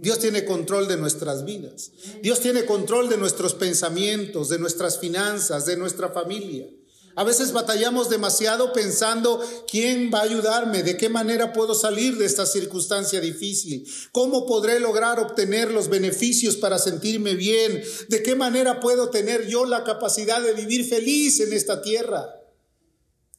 Dios 0.00 0.18
tiene 0.18 0.44
control 0.44 0.88
de 0.88 0.96
nuestras 0.96 1.44
vidas. 1.44 1.92
Dios 2.20 2.40
tiene 2.40 2.64
control 2.64 3.08
de 3.08 3.16
nuestros 3.16 3.54
pensamientos, 3.54 4.48
de 4.48 4.58
nuestras 4.58 4.98
finanzas, 4.98 5.66
de 5.66 5.76
nuestra 5.76 6.08
familia. 6.08 6.66
A 7.14 7.22
veces 7.22 7.52
batallamos 7.52 8.10
demasiado 8.10 8.72
pensando 8.72 9.40
quién 9.70 10.10
va 10.12 10.18
a 10.18 10.22
ayudarme, 10.22 10.82
de 10.82 10.96
qué 10.96 11.08
manera 11.08 11.52
puedo 11.52 11.76
salir 11.76 12.18
de 12.18 12.24
esta 12.24 12.44
circunstancia 12.44 13.20
difícil, 13.20 13.86
cómo 14.10 14.44
podré 14.44 14.80
lograr 14.80 15.20
obtener 15.20 15.70
los 15.70 15.88
beneficios 15.88 16.56
para 16.56 16.80
sentirme 16.80 17.36
bien, 17.36 17.84
de 18.08 18.22
qué 18.24 18.34
manera 18.34 18.80
puedo 18.80 19.10
tener 19.10 19.46
yo 19.46 19.64
la 19.64 19.84
capacidad 19.84 20.42
de 20.42 20.54
vivir 20.54 20.84
feliz 20.88 21.38
en 21.38 21.52
esta 21.52 21.82
tierra. 21.82 22.34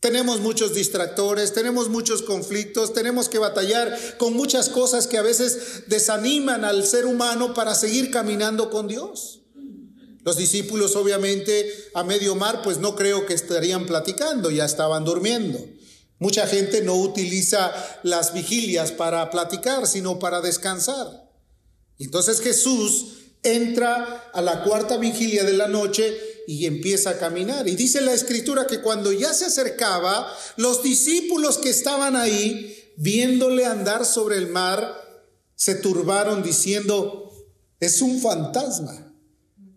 Tenemos 0.05 0.39
muchos 0.39 0.75
distractores, 0.75 1.51
tenemos 1.51 1.89
muchos 1.89 2.21
conflictos, 2.21 2.93
tenemos 2.93 3.27
que 3.27 3.39
batallar 3.39 3.97
con 4.19 4.35
muchas 4.35 4.69
cosas 4.69 5.07
que 5.07 5.17
a 5.17 5.24
veces 5.24 5.85
desaniman 5.88 6.63
al 6.63 6.85
ser 6.85 7.07
humano 7.07 7.55
para 7.55 7.74
seguir 7.74 8.12
caminando 8.12 8.69
con 8.69 8.88
Dios. 8.88 9.41
Los 10.24 10.38
discípulos 10.38 10.95
obviamente 10.95 11.67
a 11.95 12.03
medio 12.03 12.35
mar 12.35 12.62
pues 12.63 12.77
no 12.77 12.95
creo 12.95 13.25
que 13.25 13.33
estarían 13.33 13.88
platicando, 13.88 14.51
ya 14.51 14.65
estaban 14.65 15.05
durmiendo. 15.05 15.57
Mucha 16.19 16.45
gente 16.45 16.83
no 16.83 16.93
utiliza 16.97 17.74
las 18.03 18.31
vigilias 18.31 18.91
para 18.91 19.31
platicar, 19.31 19.88
sino 19.88 20.19
para 20.19 20.39
descansar. 20.39 21.31
Entonces 21.97 22.41
Jesús 22.41 23.07
entra 23.41 24.29
a 24.35 24.41
la 24.43 24.63
cuarta 24.63 24.97
vigilia 24.97 25.43
de 25.43 25.53
la 25.53 25.67
noche 25.67 26.34
y 26.47 26.65
empieza 26.65 27.11
a 27.11 27.17
caminar. 27.17 27.67
Y 27.67 27.75
dice 27.75 28.01
la 28.01 28.13
escritura 28.13 28.67
que 28.67 28.81
cuando 28.81 29.11
ya 29.11 29.33
se 29.33 29.45
acercaba, 29.45 30.31
los 30.57 30.83
discípulos 30.83 31.57
que 31.57 31.69
estaban 31.69 32.15
ahí, 32.15 32.93
viéndole 32.97 33.65
andar 33.65 34.05
sobre 34.05 34.37
el 34.37 34.47
mar, 34.47 34.95
se 35.55 35.75
turbaron 35.75 36.43
diciendo, 36.43 37.31
es 37.79 38.01
un 38.01 38.21
fantasma. 38.21 39.13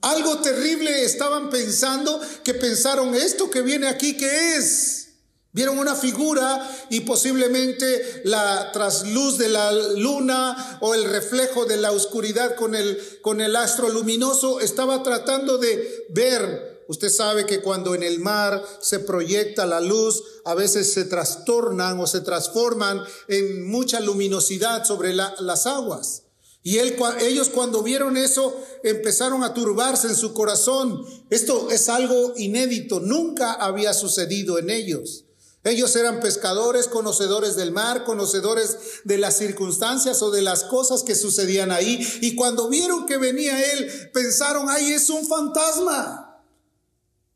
Algo 0.01 0.39
terrible 0.39 1.05
estaban 1.05 1.51
pensando 1.51 2.21
que 2.45 2.55
pensaron, 2.55 3.15
esto 3.15 3.51
que 3.51 3.63
viene 3.63 3.89
aquí, 3.89 4.17
¿qué 4.17 4.57
es? 4.57 5.08
Vieron 5.53 5.79
una 5.79 5.95
figura 5.95 6.69
y 6.91 7.01
posiblemente 7.01 8.23
la 8.25 8.71
trasluz 8.71 9.39
de 9.39 9.49
la 9.49 9.73
luna 9.73 10.79
o 10.81 10.95
el 10.95 11.05
reflejo 11.05 11.65
de 11.65 11.79
la 11.79 11.91
oscuridad 11.91 12.55
con 12.55 12.75
el, 12.75 13.01
con 13.23 13.41
el 13.41 13.57
astro 13.57 13.89
luminoso 13.89 14.61
estaba 14.61 15.03
tratando 15.03 15.57
de 15.57 16.07
ver. 16.11 16.85
Usted 16.89 17.09
sabe 17.09 17.47
que 17.47 17.61
cuando 17.61 17.95
en 17.95 18.03
el 18.03 18.19
mar 18.19 18.63
se 18.81 18.99
proyecta 18.99 19.67
la 19.67 19.81
luz, 19.81 20.23
a 20.45 20.55
veces 20.55 20.93
se 20.93 21.05
trastornan 21.05 21.99
o 21.99 22.07
se 22.07 22.21
transforman 22.21 23.03
en 23.29 23.69
mucha 23.69 24.01
luminosidad 24.01 24.85
sobre 24.85 25.15
las 25.15 25.67
aguas. 25.67 26.25
Y 26.63 26.79
ellos 26.79 27.49
cuando 27.49 27.83
vieron 27.83 28.17
eso 28.17 28.55
empezaron 28.83 29.43
a 29.43 29.55
turbarse 29.55 30.09
en 30.09 30.17
su 30.17 30.35
corazón. 30.35 31.05
Esto 31.31 31.71
es 31.71 31.89
algo 31.89 32.35
inédito, 32.37 33.01
nunca 33.01 33.55
había 33.55 33.95
sucedido 33.95 34.59
en 34.59 34.69
ellos. 34.69 35.25
Ellos 35.65 35.95
eran 35.97 36.21
pescadores, 36.21 36.87
conocedores 36.87 37.57
del 37.57 37.73
mar, 37.73 38.05
conocedores 38.05 38.77
de 39.05 39.19
las 39.19 39.37
circunstancias 39.37 40.23
o 40.23 40.31
de 40.31 40.43
las 40.43 40.65
cosas 40.65 41.03
que 41.03 41.15
sucedían 41.15 41.73
ahí. 41.73 42.07
Y 42.21 42.37
cuando 42.37 42.69
vieron 42.69 43.07
que 43.07 43.17
venía 43.17 43.73
él, 43.73 44.11
pensaron, 44.15 44.67
ay, 44.69 44.93
es 44.93 45.11
un 45.11 45.27
fantasma. 45.27 46.45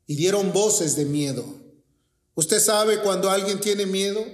Y 0.07 0.15
dieron 0.15 0.53
voces 0.53 0.95
de 0.95 1.05
miedo. 1.05 1.45
¿Usted 2.35 2.59
sabe 2.59 3.01
cuando 3.01 3.29
alguien 3.29 3.59
tiene 3.59 3.85
miedo? 3.85 4.25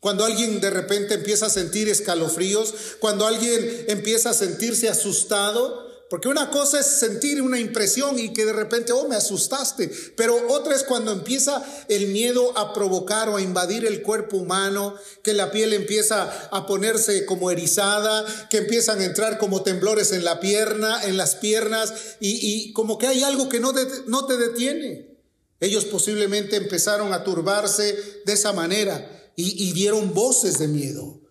Cuando 0.00 0.24
alguien 0.24 0.60
de 0.60 0.70
repente 0.70 1.14
empieza 1.14 1.46
a 1.46 1.50
sentir 1.50 1.88
escalofríos, 1.88 2.74
cuando 2.98 3.26
alguien 3.26 3.84
empieza 3.88 4.30
a 4.30 4.34
sentirse 4.34 4.88
asustado, 4.88 5.91
porque 6.12 6.28
una 6.28 6.50
cosa 6.50 6.78
es 6.78 6.84
sentir 6.84 7.40
una 7.40 7.58
impresión 7.58 8.18
y 8.18 8.34
que 8.34 8.44
de 8.44 8.52
repente, 8.52 8.92
oh, 8.92 9.08
me 9.08 9.16
asustaste, 9.16 9.90
pero 10.14 10.36
otra 10.50 10.76
es 10.76 10.82
cuando 10.82 11.10
empieza 11.10 11.64
el 11.88 12.08
miedo 12.08 12.52
a 12.58 12.74
provocar 12.74 13.30
o 13.30 13.38
a 13.38 13.40
invadir 13.40 13.86
el 13.86 14.02
cuerpo 14.02 14.36
humano, 14.36 14.94
que 15.22 15.32
la 15.32 15.50
piel 15.50 15.72
empieza 15.72 16.30
a 16.52 16.66
ponerse 16.66 17.24
como 17.24 17.50
erizada, 17.50 18.26
que 18.50 18.58
empiezan 18.58 19.00
a 19.00 19.06
entrar 19.06 19.38
como 19.38 19.62
temblores 19.62 20.12
en 20.12 20.22
la 20.22 20.38
pierna, 20.38 21.02
en 21.02 21.16
las 21.16 21.34
piernas, 21.36 21.94
y, 22.20 22.74
como 22.74 22.98
que 22.98 23.06
hay 23.06 23.22
algo 23.22 23.48
que 23.48 23.60
no, 23.60 23.72
no 24.06 24.26
te 24.26 24.36
detiene. 24.36 25.16
Ellos 25.60 25.86
posiblemente 25.86 26.56
empezaron 26.56 27.14
a 27.14 27.24
turbarse 27.24 27.96
de 28.26 28.32
esa 28.34 28.52
manera 28.52 29.30
y, 29.34 29.72
dieron 29.72 30.12
voces 30.12 30.58
de 30.58 30.68
miedo. 30.68 31.21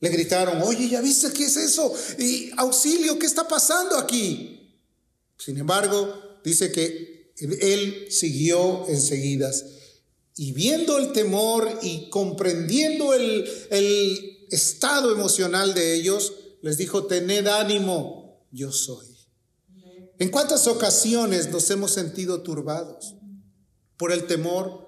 Le 0.00 0.08
gritaron, 0.10 0.62
oye, 0.62 0.88
¿ya 0.88 1.00
viste 1.00 1.32
qué 1.32 1.44
es 1.44 1.56
eso? 1.56 1.92
Y 2.18 2.50
auxilio, 2.56 3.18
¿qué 3.18 3.26
está 3.26 3.48
pasando 3.48 3.96
aquí? 3.96 4.78
Sin 5.38 5.56
embargo, 5.58 6.40
dice 6.44 6.70
que 6.70 7.32
él 7.38 8.06
siguió 8.10 8.86
enseguida. 8.88 9.50
Y 10.36 10.52
viendo 10.52 10.98
el 10.98 11.12
temor 11.12 11.78
y 11.82 12.10
comprendiendo 12.10 13.14
el, 13.14 13.48
el 13.70 14.46
estado 14.50 15.12
emocional 15.12 15.72
de 15.74 15.94
ellos, 15.94 16.34
les 16.60 16.76
dijo, 16.76 17.06
tened 17.06 17.46
ánimo, 17.46 18.46
yo 18.50 18.72
soy. 18.72 19.06
¿En 20.18 20.30
cuántas 20.30 20.66
ocasiones 20.66 21.50
nos 21.50 21.70
hemos 21.70 21.92
sentido 21.92 22.42
turbados 22.42 23.14
por 23.96 24.12
el 24.12 24.26
temor, 24.26 24.85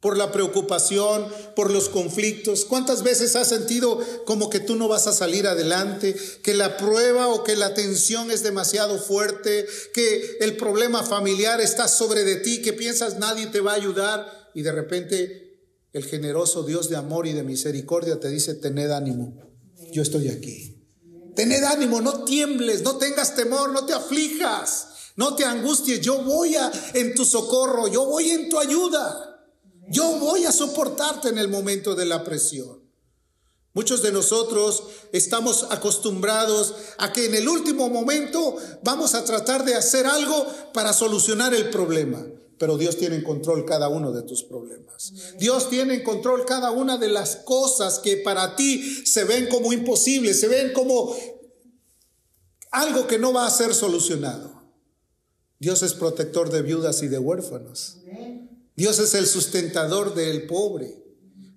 por 0.00 0.16
la 0.16 0.30
preocupación, 0.30 1.26
por 1.56 1.72
los 1.72 1.88
conflictos. 1.88 2.64
¿Cuántas 2.64 3.02
veces 3.02 3.34
has 3.34 3.48
sentido 3.48 3.98
como 4.24 4.48
que 4.48 4.60
tú 4.60 4.76
no 4.76 4.86
vas 4.86 5.06
a 5.08 5.12
salir 5.12 5.46
adelante, 5.46 6.14
que 6.42 6.54
la 6.54 6.76
prueba 6.76 7.28
o 7.28 7.42
que 7.42 7.56
la 7.56 7.74
tensión 7.74 8.30
es 8.30 8.42
demasiado 8.42 8.98
fuerte, 8.98 9.66
que 9.92 10.38
el 10.40 10.56
problema 10.56 11.02
familiar 11.02 11.60
está 11.60 11.88
sobre 11.88 12.24
de 12.24 12.36
ti, 12.36 12.62
que 12.62 12.72
piensas 12.72 13.18
nadie 13.18 13.48
te 13.48 13.60
va 13.60 13.72
a 13.72 13.76
ayudar 13.76 14.50
y 14.54 14.62
de 14.62 14.72
repente 14.72 15.48
el 15.92 16.04
generoso 16.04 16.62
Dios 16.62 16.88
de 16.88 16.96
amor 16.96 17.26
y 17.26 17.32
de 17.32 17.42
misericordia 17.42 18.20
te 18.20 18.28
dice, 18.28 18.54
tened 18.54 18.90
ánimo, 18.90 19.36
yo 19.90 20.02
estoy 20.02 20.28
aquí. 20.28 20.76
Tened 21.34 21.64
ánimo, 21.64 22.00
no 22.00 22.24
tiembles, 22.24 22.82
no 22.82 22.98
tengas 22.98 23.34
temor, 23.34 23.72
no 23.72 23.84
te 23.84 23.94
aflijas, 23.94 24.88
no 25.16 25.34
te 25.34 25.44
angusties, 25.44 26.00
yo 26.00 26.22
voy 26.22 26.54
a, 26.54 26.70
en 26.94 27.14
tu 27.14 27.24
socorro, 27.24 27.88
yo 27.88 28.04
voy 28.04 28.30
en 28.30 28.48
tu 28.48 28.58
ayuda. 28.60 29.27
Yo 29.90 30.18
voy 30.18 30.44
a 30.44 30.52
soportarte 30.52 31.28
en 31.28 31.38
el 31.38 31.48
momento 31.48 31.94
de 31.94 32.06
la 32.06 32.24
presión. 32.24 32.88
Muchos 33.74 34.02
de 34.02 34.10
nosotros 34.10 34.82
estamos 35.12 35.66
acostumbrados 35.70 36.74
a 36.98 37.12
que 37.12 37.26
en 37.26 37.34
el 37.34 37.48
último 37.48 37.88
momento 37.88 38.56
vamos 38.82 39.14
a 39.14 39.24
tratar 39.24 39.64
de 39.64 39.74
hacer 39.74 40.06
algo 40.06 40.46
para 40.72 40.92
solucionar 40.92 41.54
el 41.54 41.70
problema. 41.70 42.26
Pero 42.58 42.76
Dios 42.76 42.96
tiene 42.96 43.16
en 43.16 43.22
control 43.22 43.64
cada 43.64 43.88
uno 43.88 44.10
de 44.10 44.22
tus 44.22 44.42
problemas. 44.42 45.12
Dios 45.38 45.70
tiene 45.70 45.94
en 45.94 46.02
control 46.02 46.44
cada 46.44 46.72
una 46.72 46.98
de 46.98 47.08
las 47.08 47.36
cosas 47.36 48.00
que 48.00 48.16
para 48.16 48.56
ti 48.56 48.82
se 49.06 49.24
ven 49.24 49.46
como 49.48 49.72
imposibles, 49.72 50.40
se 50.40 50.48
ven 50.48 50.72
como 50.72 51.14
algo 52.72 53.06
que 53.06 53.18
no 53.18 53.32
va 53.32 53.46
a 53.46 53.50
ser 53.50 53.74
solucionado. 53.74 54.58
Dios 55.60 55.82
es 55.82 55.94
protector 55.94 56.50
de 56.50 56.62
viudas 56.62 57.02
y 57.02 57.08
de 57.08 57.18
huérfanos. 57.18 57.98
Dios 58.78 59.00
es 59.00 59.14
el 59.14 59.26
sustentador 59.26 60.14
del 60.14 60.46
pobre. 60.46 61.02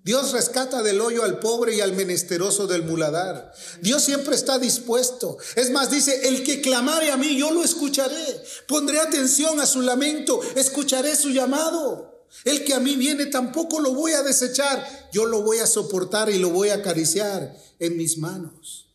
Dios 0.02 0.32
rescata 0.32 0.82
del 0.82 1.00
hoyo 1.00 1.22
al 1.22 1.38
pobre 1.38 1.76
y 1.76 1.80
al 1.80 1.92
menesteroso 1.92 2.66
del 2.66 2.82
muladar. 2.82 3.52
Dios 3.80 4.02
siempre 4.02 4.34
está 4.34 4.58
dispuesto. 4.58 5.36
Es 5.54 5.70
más, 5.70 5.88
dice, 5.88 6.26
el 6.26 6.42
que 6.42 6.60
clamare 6.60 7.12
a 7.12 7.16
mí, 7.16 7.38
yo 7.38 7.52
lo 7.52 7.62
escucharé. 7.62 8.42
Pondré 8.66 8.98
atención 8.98 9.60
a 9.60 9.66
su 9.66 9.82
lamento, 9.82 10.40
escucharé 10.56 11.14
su 11.14 11.30
llamado. 11.30 12.26
El 12.42 12.64
que 12.64 12.74
a 12.74 12.80
mí 12.80 12.96
viene 12.96 13.26
tampoco 13.26 13.78
lo 13.78 13.94
voy 13.94 14.14
a 14.14 14.24
desechar. 14.24 14.84
Yo 15.12 15.24
lo 15.24 15.42
voy 15.42 15.58
a 15.58 15.68
soportar 15.68 16.28
y 16.28 16.40
lo 16.40 16.50
voy 16.50 16.70
a 16.70 16.74
acariciar 16.74 17.56
en 17.78 17.96
mis 17.96 18.18
manos. 18.18 18.88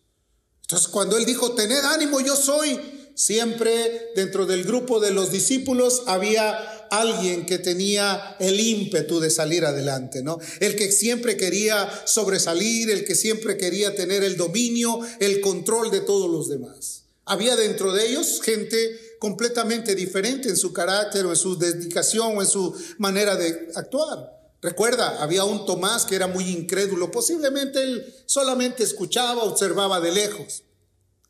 Entonces 0.63 0.89
cuando 0.89 1.15
él 1.15 1.23
dijo, 1.23 1.53
tened 1.53 1.85
ánimo, 1.85 2.19
yo 2.19 2.35
soy, 2.35 2.77
siempre 3.15 4.11
dentro 4.17 4.45
del 4.45 4.65
grupo 4.65 4.99
de 4.99 5.11
los 5.11 5.31
discípulos 5.31 6.03
había 6.07 6.76
alguien 6.91 7.45
que 7.45 7.59
tenía 7.59 8.35
el 8.39 8.59
ímpetu 8.59 9.19
de 9.19 9.29
salir 9.29 9.65
adelante, 9.65 10.23
¿no? 10.23 10.39
El 10.59 10.75
que 10.75 10.91
siempre 10.91 11.37
quería 11.37 11.89
sobresalir, 12.05 12.89
el 12.89 13.05
que 13.05 13.15
siempre 13.15 13.57
quería 13.57 13.95
tener 13.95 14.23
el 14.23 14.37
dominio, 14.37 14.99
el 15.19 15.41
control 15.41 15.91
de 15.91 16.01
todos 16.01 16.29
los 16.29 16.49
demás. 16.49 17.03
Había 17.25 17.55
dentro 17.55 17.93
de 17.93 18.07
ellos 18.07 18.41
gente 18.41 18.77
completamente 19.19 19.95
diferente 19.95 20.49
en 20.49 20.57
su 20.57 20.71
carácter 20.71 21.25
en 21.25 21.35
su 21.35 21.57
dedicación 21.57 22.37
o 22.37 22.41
en 22.41 22.47
su 22.47 22.73
manera 22.97 23.35
de 23.35 23.69
actuar. 23.75 24.37
Recuerda, 24.61 25.21
había 25.21 25.43
un 25.43 25.65
Tomás 25.65 26.05
que 26.05 26.15
era 26.15 26.27
muy 26.27 26.49
incrédulo, 26.49 27.11
posiblemente 27.11 27.81
él 27.81 28.15
solamente 28.25 28.83
escuchaba, 28.83 29.43
observaba 29.43 29.99
de 29.99 30.11
lejos. 30.11 30.63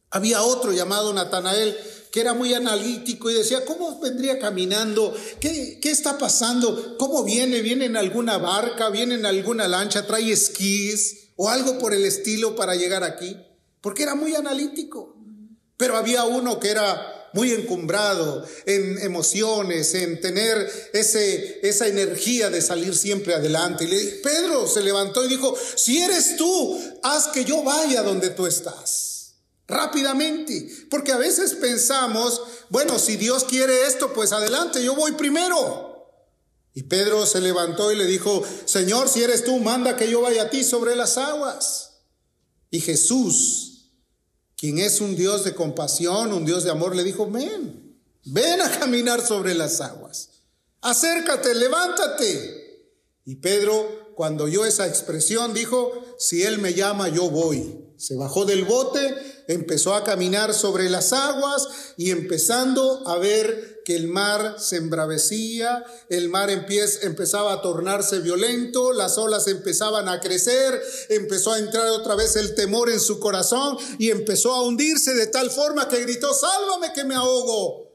Había 0.10 0.42
otro 0.42 0.72
llamado 0.72 1.14
Natanael 1.14 1.78
que 2.12 2.22
era 2.22 2.34
muy 2.34 2.54
analítico 2.54 3.30
y 3.30 3.34
decía, 3.34 3.66
¿cómo 3.66 4.00
vendría 4.00 4.40
caminando? 4.40 5.14
¿Qué, 5.40 5.80
¿Qué, 5.82 5.92
está 5.92 6.18
pasando? 6.18 6.98
¿Cómo 6.98 7.24
viene? 7.24 7.62
¿Viene 7.62 7.86
en 7.86 7.98
alguna 7.98 8.38
barca? 8.38 8.90
¿Viene 8.90 9.16
en 9.16 9.26
alguna 9.26 9.68
lancha? 9.68 10.08
¿Trae 10.08 10.32
esquís? 10.32 11.32
¿O 11.36 11.50
algo 11.50 11.78
por 11.78 11.94
el 11.94 12.06
estilo 12.06 12.56
para 12.56 12.76
llegar 12.76 13.04
aquí? 13.04 13.38
Porque 13.82 14.04
era 14.04 14.16
muy 14.16 14.36
analítico. 14.36 15.16
Pero 15.76 15.98
había 15.98 16.24
uno 16.24 16.60
que 16.60 16.70
era 16.70 17.30
muy 17.34 17.52
encumbrado 17.52 18.44
en 18.66 18.98
emociones, 19.00 19.94
en 19.94 20.20
tener 20.20 20.90
ese, 20.94 21.60
esa 21.62 21.88
energía 21.88 22.50
de 22.50 22.62
salir 22.62 22.96
siempre 22.96 23.36
adelante. 23.36 23.84
Y 23.84 24.22
Pedro 24.24 24.68
se 24.68 24.82
levantó 24.82 25.24
y 25.24 25.28
dijo, 25.28 25.56
si 25.76 26.00
eres 26.00 26.36
tú, 26.36 26.80
haz 27.04 27.28
que 27.28 27.46
yo 27.46 27.62
vaya 27.64 28.02
donde 28.02 28.32
tú 28.32 28.48
estás. 28.48 29.07
Rápidamente, 29.68 30.70
porque 30.90 31.12
a 31.12 31.18
veces 31.18 31.56
pensamos, 31.56 32.42
bueno, 32.70 32.98
si 33.00 33.18
Dios 33.18 33.44
quiere 33.44 33.86
esto, 33.86 34.14
pues 34.14 34.32
adelante, 34.32 34.82
yo 34.82 34.96
voy 34.96 35.12
primero. 35.14 35.88
Y 36.74 36.84
Pedro 36.84 37.26
se 37.26 37.42
levantó 37.42 37.92
y 37.92 37.96
le 37.96 38.06
dijo, 38.06 38.44
Señor, 38.66 39.10
si 39.10 39.24
eres 39.24 39.44
tú, 39.44 39.58
manda 39.58 39.98
que 39.98 40.10
yo 40.10 40.22
vaya 40.22 40.44
a 40.44 40.50
ti 40.50 40.64
sobre 40.64 40.96
las 40.96 41.18
aguas. 41.18 42.04
Y 42.70 42.80
Jesús, 42.80 43.90
quien 44.56 44.78
es 44.80 45.02
un 45.02 45.16
Dios 45.16 45.44
de 45.44 45.54
compasión, 45.54 46.32
un 46.34 46.46
Dios 46.46 46.64
de 46.64 46.72
amor, 46.72 46.96
le 46.96 47.04
dijo, 47.04 47.30
ven, 47.30 48.00
ven 48.26 48.62
a 48.62 48.70
caminar 48.80 49.26
sobre 49.26 49.54
las 49.54 49.82
aguas. 49.82 50.30
Acércate, 50.82 51.56
levántate. 51.56 52.86
Y 53.26 53.36
Pedro, 53.36 54.14
cuando 54.16 54.46
oyó 54.46 54.64
esa 54.64 54.88
expresión, 54.88 55.54
dijo, 55.54 55.92
si 56.18 56.44
Él 56.44 56.60
me 56.60 56.74
llama, 56.74 57.10
yo 57.10 57.30
voy. 57.30 57.86
Se 57.98 58.16
bajó 58.16 58.46
del 58.46 58.64
bote, 58.64 59.16
empezó 59.48 59.96
a 59.96 60.04
caminar 60.04 60.54
sobre 60.54 60.90
las 60.90 61.14
aguas 61.14 61.68
y 61.98 62.12
empezando 62.12 63.08
a 63.08 63.18
ver 63.18 63.82
que 63.84 63.96
el 63.96 64.10
mar 64.10 64.58
se 64.60 64.76
embravecía, 64.76 65.86
el 66.10 66.28
mar 66.28 66.50
empezaba 66.50 67.54
a 67.54 67.62
tornarse 67.62 68.20
violento, 68.20 68.92
las 68.92 69.18
olas 69.18 69.48
empezaban 69.48 70.10
a 70.10 70.20
crecer, 70.20 70.82
empezó 71.08 71.54
a 71.54 71.60
entrar 71.60 71.88
otra 71.90 72.16
vez 72.16 72.36
el 72.36 72.54
temor 72.54 72.90
en 72.90 73.00
su 73.00 73.20
corazón 73.20 73.78
y 73.98 74.12
empezó 74.12 74.54
a 74.54 74.64
hundirse 74.64 75.14
de 75.14 75.28
tal 75.28 75.50
forma 75.50 75.88
que 75.88 76.02
gritó, 76.02 76.34
sálvame 76.34 76.92
que 76.94 77.06
me 77.06 77.16
ahogo. 77.16 77.87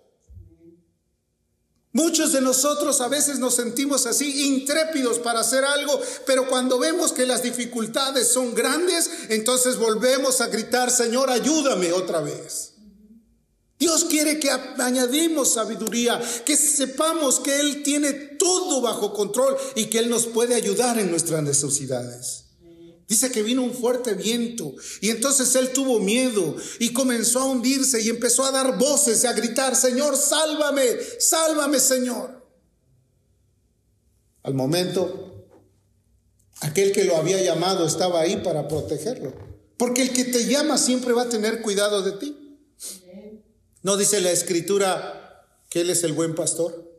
Muchos 1.94 2.32
de 2.32 2.40
nosotros 2.40 3.02
a 3.02 3.08
veces 3.08 3.38
nos 3.38 3.54
sentimos 3.54 4.06
así 4.06 4.46
intrépidos 4.46 5.18
para 5.18 5.40
hacer 5.40 5.62
algo, 5.62 6.00
pero 6.25 6.49
cuando 6.49 6.78
vemos 6.78 7.12
que 7.12 7.26
las 7.26 7.42
dificultades 7.42 8.28
son 8.28 8.54
grandes, 8.54 9.11
entonces 9.28 9.76
volvemos 9.76 10.40
a 10.40 10.46
gritar, 10.46 10.90
Señor, 10.90 11.28
ayúdame 11.28 11.92
otra 11.92 12.20
vez. 12.20 12.72
Dios 13.78 14.04
quiere 14.04 14.38
que 14.38 14.49
añadimos 14.78 15.52
sabiduría, 15.52 16.18
que 16.46 16.56
sepamos 16.56 17.40
que 17.40 17.61
Él 17.61 17.82
tiene 17.82 18.12
todo 18.12 18.80
bajo 18.80 19.12
control 19.12 19.56
y 19.75 19.87
que 19.87 19.99
Él 19.99 20.08
nos 20.08 20.26
puede 20.26 20.54
ayudar 20.54 20.99
en 20.99 21.11
nuestras 21.11 21.42
necesidades. 21.42 22.44
Dice 23.12 23.31
que 23.31 23.42
vino 23.42 23.62
un 23.62 23.75
fuerte 23.75 24.14
viento 24.14 24.75
y 25.02 25.11
entonces 25.11 25.54
él 25.54 25.75
tuvo 25.75 26.00
miedo 26.00 26.57
y 26.78 26.95
comenzó 26.95 27.40
a 27.40 27.45
hundirse 27.45 28.00
y 28.00 28.09
empezó 28.09 28.42
a 28.42 28.50
dar 28.50 28.78
voces 28.78 29.23
y 29.23 29.26
a 29.26 29.35
gritar, 29.35 29.76
Señor, 29.76 30.16
sálvame, 30.16 30.83
sálvame, 31.19 31.78
Señor. 31.78 32.42
Al 34.42 34.54
momento, 34.54 35.45
aquel 36.61 36.92
que 36.92 37.04
lo 37.04 37.19
había 37.19 37.42
llamado 37.42 37.87
estaba 37.87 38.23
ahí 38.23 38.38
para 38.38 38.66
protegerlo. 38.66 39.35
Porque 39.76 40.00
el 40.00 40.14
que 40.14 40.25
te 40.25 40.47
llama 40.47 40.78
siempre 40.78 41.12
va 41.12 41.25
a 41.25 41.28
tener 41.28 41.61
cuidado 41.61 42.00
de 42.00 42.12
ti. 42.12 42.59
¿No 43.83 43.99
dice 43.99 44.23
la 44.23 44.31
escritura 44.31 45.47
que 45.69 45.83
Él 45.83 45.90
es 45.90 46.02
el 46.02 46.14
buen 46.14 46.35
pastor? 46.35 46.91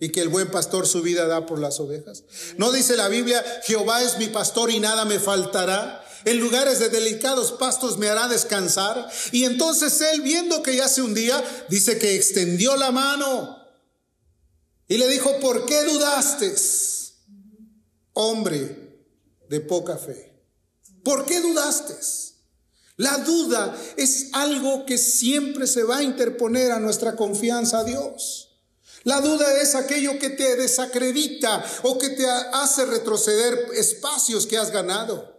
Y 0.00 0.10
que 0.10 0.20
el 0.20 0.28
buen 0.28 0.50
pastor 0.50 0.86
su 0.86 1.02
vida 1.02 1.26
da 1.26 1.46
por 1.46 1.58
las 1.58 1.80
ovejas. 1.80 2.24
¿No 2.56 2.72
dice 2.72 2.96
la 2.96 3.08
Biblia, 3.08 3.44
Jehová 3.64 4.02
es 4.02 4.18
mi 4.18 4.28
pastor 4.28 4.70
y 4.70 4.80
nada 4.80 5.04
me 5.04 5.18
faltará? 5.18 6.04
En 6.24 6.38
lugares 6.38 6.78
de 6.78 6.88
delicados 6.88 7.52
pastos 7.52 7.98
me 7.98 8.08
hará 8.08 8.28
descansar. 8.28 9.10
Y 9.32 9.44
entonces 9.44 10.00
él, 10.00 10.22
viendo 10.22 10.62
que 10.62 10.76
ya 10.76 10.88
se 10.88 11.02
hundía, 11.02 11.42
dice 11.68 11.98
que 11.98 12.14
extendió 12.14 12.76
la 12.76 12.90
mano 12.90 13.56
y 14.88 14.96
le 14.96 15.08
dijo, 15.08 15.38
¿por 15.40 15.66
qué 15.66 15.84
dudaste? 15.84 16.54
Hombre 18.14 19.04
de 19.48 19.60
poca 19.60 19.96
fe. 19.96 20.34
¿Por 21.04 21.24
qué 21.26 21.40
dudaste? 21.40 21.94
La 22.96 23.18
duda 23.18 23.76
es 23.96 24.30
algo 24.32 24.84
que 24.84 24.98
siempre 24.98 25.66
se 25.66 25.84
va 25.84 25.98
a 25.98 26.02
interponer 26.02 26.72
a 26.72 26.80
nuestra 26.80 27.14
confianza 27.14 27.80
a 27.80 27.84
Dios. 27.84 28.47
La 29.04 29.20
duda 29.20 29.60
es 29.60 29.74
aquello 29.74 30.18
que 30.18 30.30
te 30.30 30.56
desacredita 30.56 31.64
o 31.82 31.98
que 31.98 32.10
te 32.10 32.26
hace 32.28 32.84
retroceder 32.86 33.68
espacios 33.74 34.46
que 34.46 34.58
has 34.58 34.70
ganado. 34.70 35.38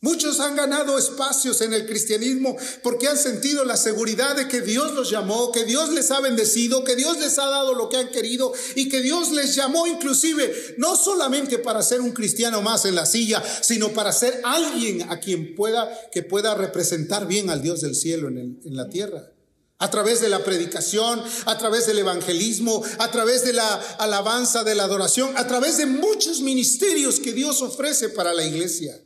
Muchos 0.00 0.38
han 0.38 0.54
ganado 0.54 0.96
espacios 0.96 1.60
en 1.60 1.72
el 1.72 1.84
cristianismo 1.84 2.56
porque 2.84 3.08
han 3.08 3.18
sentido 3.18 3.64
la 3.64 3.76
seguridad 3.76 4.36
de 4.36 4.46
que 4.46 4.60
Dios 4.60 4.94
los 4.94 5.10
llamó, 5.10 5.50
que 5.50 5.64
Dios 5.64 5.90
les 5.90 6.12
ha 6.12 6.20
bendecido, 6.20 6.84
que 6.84 6.94
Dios 6.94 7.18
les 7.18 7.36
ha 7.40 7.46
dado 7.46 7.74
lo 7.74 7.88
que 7.88 7.96
han 7.96 8.10
querido 8.10 8.52
y 8.76 8.88
que 8.88 9.00
Dios 9.00 9.32
les 9.32 9.56
llamó 9.56 9.88
inclusive 9.88 10.76
no 10.78 10.94
solamente 10.94 11.58
para 11.58 11.82
ser 11.82 12.00
un 12.00 12.12
cristiano 12.12 12.62
más 12.62 12.84
en 12.84 12.94
la 12.94 13.06
silla, 13.06 13.42
sino 13.60 13.88
para 13.88 14.12
ser 14.12 14.40
alguien 14.44 15.10
a 15.10 15.18
quien 15.18 15.56
pueda 15.56 15.90
que 16.12 16.22
pueda 16.22 16.54
representar 16.54 17.26
bien 17.26 17.50
al 17.50 17.60
Dios 17.60 17.80
del 17.80 17.96
cielo 17.96 18.28
en, 18.28 18.60
en 18.64 18.76
la 18.76 18.88
tierra 18.88 19.32
a 19.78 19.90
través 19.90 20.20
de 20.20 20.28
la 20.28 20.42
predicación, 20.44 21.22
a 21.46 21.56
través 21.56 21.86
del 21.86 21.98
evangelismo, 21.98 22.82
a 22.98 23.10
través 23.10 23.44
de 23.44 23.52
la 23.52 23.74
alabanza, 23.98 24.64
de 24.64 24.74
la 24.74 24.84
adoración, 24.84 25.36
a 25.36 25.46
través 25.46 25.78
de 25.78 25.86
muchos 25.86 26.40
ministerios 26.40 27.20
que 27.20 27.32
Dios 27.32 27.62
ofrece 27.62 28.08
para 28.08 28.32
la 28.32 28.44
iglesia. 28.44 29.00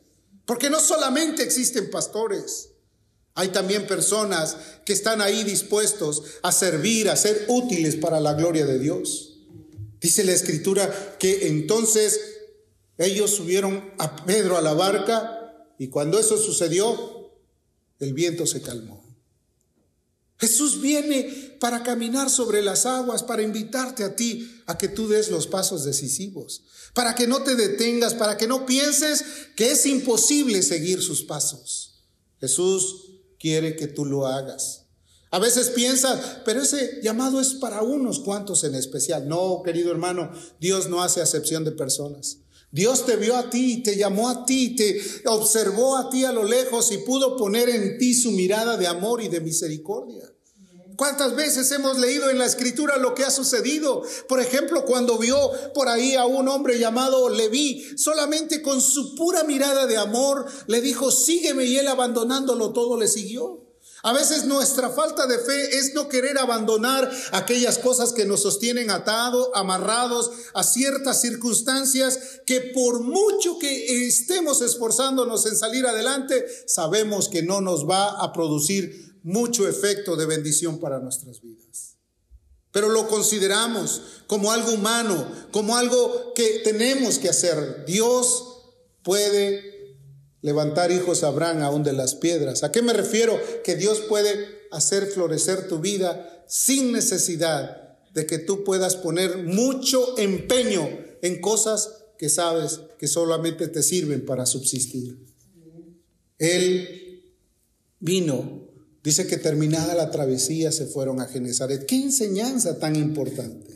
Porque 0.45 0.69
no 0.69 0.79
solamente 0.79 1.43
existen 1.43 1.89
pastores, 1.89 2.69
hay 3.35 3.49
también 3.49 3.87
personas 3.87 4.57
que 4.85 4.93
están 4.93 5.21
ahí 5.21 5.43
dispuestos 5.43 6.23
a 6.41 6.51
servir, 6.51 7.09
a 7.09 7.15
ser 7.15 7.45
útiles 7.47 7.95
para 7.95 8.19
la 8.19 8.33
gloria 8.33 8.65
de 8.65 8.79
Dios. 8.79 9.37
Dice 9.99 10.23
la 10.23 10.33
escritura 10.33 11.17
que 11.17 11.47
entonces 11.47 12.19
ellos 12.97 13.31
subieron 13.31 13.93
a 13.97 14.25
Pedro 14.25 14.57
a 14.57 14.61
la 14.61 14.73
barca 14.73 15.67
y 15.79 15.87
cuando 15.87 16.19
eso 16.19 16.37
sucedió, 16.37 17.31
el 17.99 18.13
viento 18.13 18.45
se 18.45 18.61
calmó. 18.61 19.02
Jesús 20.43 20.81
viene 20.81 21.55
para 21.61 21.83
caminar 21.83 22.29
sobre 22.29 22.61
las 22.61 22.85
aguas, 22.85 23.23
para 23.23 23.43
invitarte 23.43 24.03
a 24.03 24.13
ti 24.13 24.61
a 24.65 24.77
que 24.77 24.89
tú 24.89 25.07
des 25.07 25.31
los 25.31 25.47
pasos 25.47 25.85
decisivos, 25.85 26.63
para 26.93 27.15
que 27.15 27.27
no 27.27 27.43
te 27.43 27.55
detengas, 27.55 28.13
para 28.13 28.35
que 28.35 28.45
no 28.45 28.65
pienses 28.65 29.23
que 29.55 29.71
es 29.71 29.85
imposible 29.85 30.61
seguir 30.61 31.01
sus 31.01 31.23
pasos. 31.23 32.03
Jesús 32.41 33.21
quiere 33.39 33.77
que 33.77 33.87
tú 33.87 34.03
lo 34.03 34.27
hagas. 34.27 34.87
A 35.31 35.39
veces 35.39 35.69
piensas, 35.69 36.41
pero 36.43 36.61
ese 36.61 36.99
llamado 37.01 37.39
es 37.39 37.53
para 37.53 37.81
unos 37.81 38.19
cuantos 38.19 38.65
en 38.65 38.75
especial. 38.75 39.29
No, 39.29 39.61
querido 39.63 39.91
hermano, 39.91 40.29
Dios 40.59 40.89
no 40.89 41.01
hace 41.01 41.21
acepción 41.21 41.63
de 41.63 41.71
personas. 41.71 42.39
Dios 42.69 43.05
te 43.05 43.15
vio 43.15 43.37
a 43.37 43.49
ti, 43.49 43.81
te 43.81 43.95
llamó 43.95 44.27
a 44.27 44.45
ti, 44.45 44.75
te 44.75 44.99
observó 45.25 45.95
a 45.95 46.09
ti 46.09 46.25
a 46.25 46.33
lo 46.33 46.43
lejos 46.43 46.91
y 46.91 46.97
pudo 46.97 47.37
poner 47.37 47.69
en 47.69 47.97
ti 47.97 48.13
su 48.13 48.31
mirada 48.31 48.75
de 48.75 48.87
amor 48.87 49.21
y 49.21 49.29
de 49.29 49.39
misericordia. 49.39 50.32
¿Cuántas 50.95 51.35
veces 51.35 51.71
hemos 51.71 51.97
leído 51.97 52.29
en 52.29 52.37
la 52.37 52.45
escritura 52.45 52.97
lo 52.97 53.15
que 53.15 53.23
ha 53.23 53.31
sucedido? 53.31 54.03
Por 54.27 54.39
ejemplo, 54.39 54.85
cuando 54.85 55.17
vio 55.17 55.37
por 55.73 55.87
ahí 55.87 56.15
a 56.15 56.25
un 56.25 56.47
hombre 56.47 56.77
llamado 56.77 57.29
Leví, 57.29 57.97
solamente 57.97 58.61
con 58.61 58.81
su 58.81 59.15
pura 59.15 59.43
mirada 59.43 59.87
de 59.87 59.97
amor 59.97 60.45
le 60.67 60.81
dijo, 60.81 61.11
sígueme 61.11 61.65
y 61.65 61.77
él 61.77 61.87
abandonándolo 61.87 62.73
todo 62.73 62.97
le 62.97 63.07
siguió. 63.07 63.63
A 64.05 64.11
veces 64.11 64.43
nuestra 64.43 64.89
falta 64.89 65.27
de 65.27 65.39
fe 65.39 65.77
es 65.77 65.93
no 65.93 66.09
querer 66.09 66.37
abandonar 66.37 67.09
aquellas 67.31 67.77
cosas 67.77 68.11
que 68.11 68.25
nos 68.25 68.41
sostienen 68.41 68.91
atados, 68.91 69.49
amarrados 69.55 70.29
a 70.53 70.63
ciertas 70.63 71.21
circunstancias 71.21 72.19
que 72.45 72.59
por 72.59 72.99
mucho 72.99 73.57
que 73.59 74.05
estemos 74.05 74.61
esforzándonos 74.61 75.45
en 75.45 75.55
salir 75.55 75.87
adelante, 75.87 76.45
sabemos 76.67 77.29
que 77.29 77.43
no 77.43 77.61
nos 77.61 77.89
va 77.89 78.21
a 78.21 78.33
producir 78.33 79.02
mucho 79.23 79.67
efecto 79.67 80.15
de 80.15 80.25
bendición 80.25 80.79
para 80.79 80.99
nuestras 80.99 81.41
vidas. 81.41 81.95
Pero 82.71 82.89
lo 82.89 83.07
consideramos 83.07 84.01
como 84.27 84.51
algo 84.51 84.71
humano, 84.73 85.27
como 85.51 85.77
algo 85.77 86.33
que 86.33 86.61
tenemos 86.63 87.19
que 87.19 87.29
hacer. 87.29 87.85
Dios 87.85 88.43
puede 89.03 89.97
levantar 90.41 90.91
hijos 90.91 91.23
a 91.23 91.27
Abraham 91.27 91.63
aún 91.63 91.83
de 91.83 91.93
las 91.93 92.15
piedras. 92.15 92.63
¿A 92.63 92.71
qué 92.71 92.81
me 92.81 92.93
refiero? 92.93 93.39
Que 93.63 93.75
Dios 93.75 94.01
puede 94.01 94.67
hacer 94.71 95.05
florecer 95.07 95.67
tu 95.67 95.79
vida 95.79 96.45
sin 96.47 96.91
necesidad 96.91 97.97
de 98.13 98.25
que 98.25 98.39
tú 98.39 98.63
puedas 98.63 98.95
poner 98.95 99.37
mucho 99.43 100.17
empeño 100.17 100.87
en 101.21 101.41
cosas 101.41 102.03
que 102.17 102.29
sabes 102.29 102.81
que 102.97 103.07
solamente 103.07 103.67
te 103.67 103.83
sirven 103.83 104.25
para 104.25 104.45
subsistir. 104.45 105.17
Él 106.39 107.23
vino 107.99 108.72
Dice 109.03 109.27
que 109.27 109.37
terminada 109.37 109.95
la 109.95 110.11
travesía 110.11 110.71
se 110.71 110.85
fueron 110.85 111.19
a 111.19 111.27
Genezaret. 111.27 111.85
¿Qué 111.85 111.95
enseñanza 111.95 112.79
tan 112.79 112.95
importante? 112.95 113.75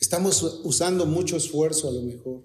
Estamos 0.00 0.60
usando 0.62 1.06
mucho 1.06 1.36
esfuerzo 1.36 1.88
a 1.88 1.92
lo 1.92 2.02
mejor. 2.02 2.42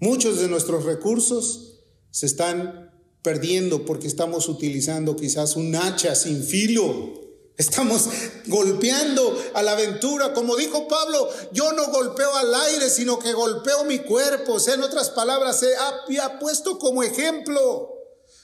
Muchos 0.00 0.38
de 0.38 0.48
nuestros 0.48 0.84
recursos 0.84 1.80
se 2.10 2.26
están 2.26 2.92
perdiendo 3.22 3.84
porque 3.84 4.06
estamos 4.06 4.48
utilizando 4.48 5.16
quizás 5.16 5.56
un 5.56 5.74
hacha 5.74 6.14
sin 6.14 6.44
filo. 6.44 7.14
Estamos 7.56 8.08
golpeando 8.46 9.36
a 9.54 9.62
la 9.64 9.72
aventura. 9.72 10.32
Como 10.32 10.54
dijo 10.54 10.86
Pablo, 10.86 11.28
yo 11.52 11.72
no 11.72 11.90
golpeo 11.90 12.32
al 12.36 12.54
aire, 12.54 12.88
sino 12.88 13.18
que 13.18 13.32
golpeo 13.32 13.84
mi 13.84 13.98
cuerpo. 13.98 14.54
O 14.54 14.60
sea, 14.60 14.74
en 14.74 14.84
otras 14.84 15.10
palabras, 15.10 15.58
se 15.58 15.66
ha, 15.74 16.38
puesto 16.38 16.78
como 16.78 17.02
ejemplo. 17.02 17.97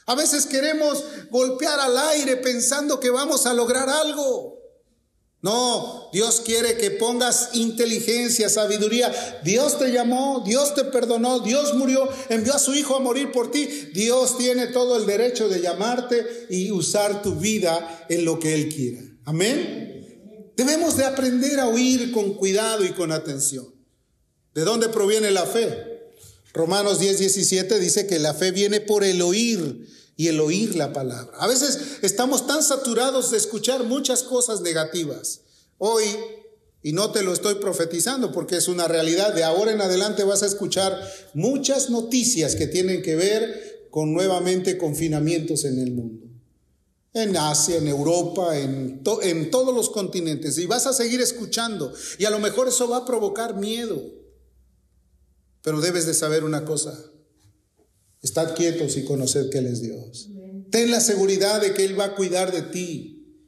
A 0.07 0.15
veces 0.15 0.47
queremos 0.47 1.03
golpear 1.31 1.81
al 1.81 1.97
aire 1.97 2.37
pensando 2.37 3.01
que 3.01 3.11
vamos 3.11 3.47
a 3.47 3.55
lograr 3.55 3.89
algo. 3.89 4.55
No, 5.45 6.09
Dios 6.11 6.41
quiere 6.43 6.79
que 6.79 6.91
pongas 6.91 7.51
inteligencia, 7.53 8.49
sabiduría. 8.49 9.13
Dios 9.45 9.79
te 9.79 9.93
llamó, 9.93 10.43
Dios 10.45 10.75
te 10.75 10.85
perdonó, 10.85 11.41
Dios 11.41 11.75
murió, 11.75 12.09
envió 12.31 12.55
a 12.55 12.59
su 12.59 12.75
Hijo 12.75 12.97
a 12.97 13.01
morir 13.01 13.31
por 13.31 13.51
ti. 13.51 13.67
Dios 13.93 14.39
tiene 14.39 14.69
todo 14.69 14.97
el 14.97 15.05
derecho 15.05 15.51
de 15.51 15.61
llamarte 15.61 16.47
y 16.49 16.71
usar 16.71 17.23
tu 17.23 17.35
vida 17.35 18.07
en 18.09 18.25
lo 18.25 18.39
que 18.39 18.55
Él 18.55 18.75
quiera. 18.75 19.03
Amén. 19.27 20.53
Debemos 20.57 20.97
de 20.97 21.05
aprender 21.05 21.61
a 21.61 21.69
oír 21.69 22.11
con 22.13 22.35
cuidado 22.35 22.83
y 22.83 22.93
con 22.93 23.13
atención. 23.13 23.67
¿De 24.55 24.63
dónde 24.63 24.89
proviene 24.89 25.31
la 25.31 25.45
fe? 25.45 25.94
Romanos 26.55 27.01
10, 27.01 27.19
17 27.19 27.81
dice 27.81 28.07
que 28.07 28.21
la 28.21 28.33
fe 28.33 28.53
viene 28.53 28.81
por 28.81 29.03
el 29.03 29.21
oír 29.23 29.89
y 30.17 30.29
el 30.29 30.39
oír 30.39 30.77
la 30.77 30.93
palabra. 30.93 31.37
A 31.39 31.49
veces 31.49 31.99
estamos 32.03 32.47
tan 32.47 32.63
saturados 32.63 33.33
de 33.33 33.39
escuchar 33.39 33.83
muchas 33.83 34.23
cosas 34.23 34.61
negativas. 34.61 35.41
Hoy, 35.79 36.05
y 36.81 36.93
no 36.93 37.11
te 37.11 37.25
lo 37.25 37.33
estoy 37.33 37.57
profetizando 37.57 38.31
porque 38.31 38.57
es 38.57 38.69
una 38.69 38.87
realidad, 38.87 39.35
de 39.35 39.43
ahora 39.43 39.73
en 39.73 39.81
adelante 39.81 40.23
vas 40.23 40.45
a 40.45 40.47
escuchar 40.47 40.97
muchas 41.35 41.91
noticias 41.91 42.55
que 42.55 42.69
tienen 42.69 43.03
que 43.03 43.17
ver 43.17 43.89
con 43.91 44.13
nuevamente 44.13 44.79
confinamientos 44.79 45.65
en 45.65 45.81
el 45.81 45.91
mundo. 45.91 46.25
En 47.15 47.37
Asia, 47.37 47.79
en 47.79 47.89
Europa, 47.89 48.57
en, 48.57 49.03
en 49.23 49.51
todos 49.51 49.75
los 49.75 49.91
continentes. 49.91 50.57
Y 50.59 50.67
vas 50.67 50.87
a 50.87 50.93
seguir 50.93 51.21
escuchando. 51.21 51.93
Y 52.19 52.27
a 52.27 52.31
lo 52.31 52.39
mejor 52.39 52.69
eso 52.69 52.89
va 52.89 52.99
a 52.99 53.05
provocar 53.05 53.57
miedo. 53.57 54.24
Pero 55.65 55.81
debes 55.81 56.07
de 56.07 56.15
saber 56.15 56.45
una 56.45 56.65
cosa 56.65 56.95
Estad 58.25 58.55
quietos 58.55 58.97
y 58.97 59.05
conoced 59.05 59.51
que 59.51 59.59
Él 59.59 59.67
es 59.67 59.83
Dios. 59.83 60.31
Ten 60.71 60.91
la 60.91 61.01
seguridad 61.01 61.61
de 61.61 61.75
que 61.75 61.85
Él 61.85 62.01
va 62.01 62.07
a 62.07 62.15
cuidar 62.15 62.53
de 62.53 62.63
ti. 62.63 63.39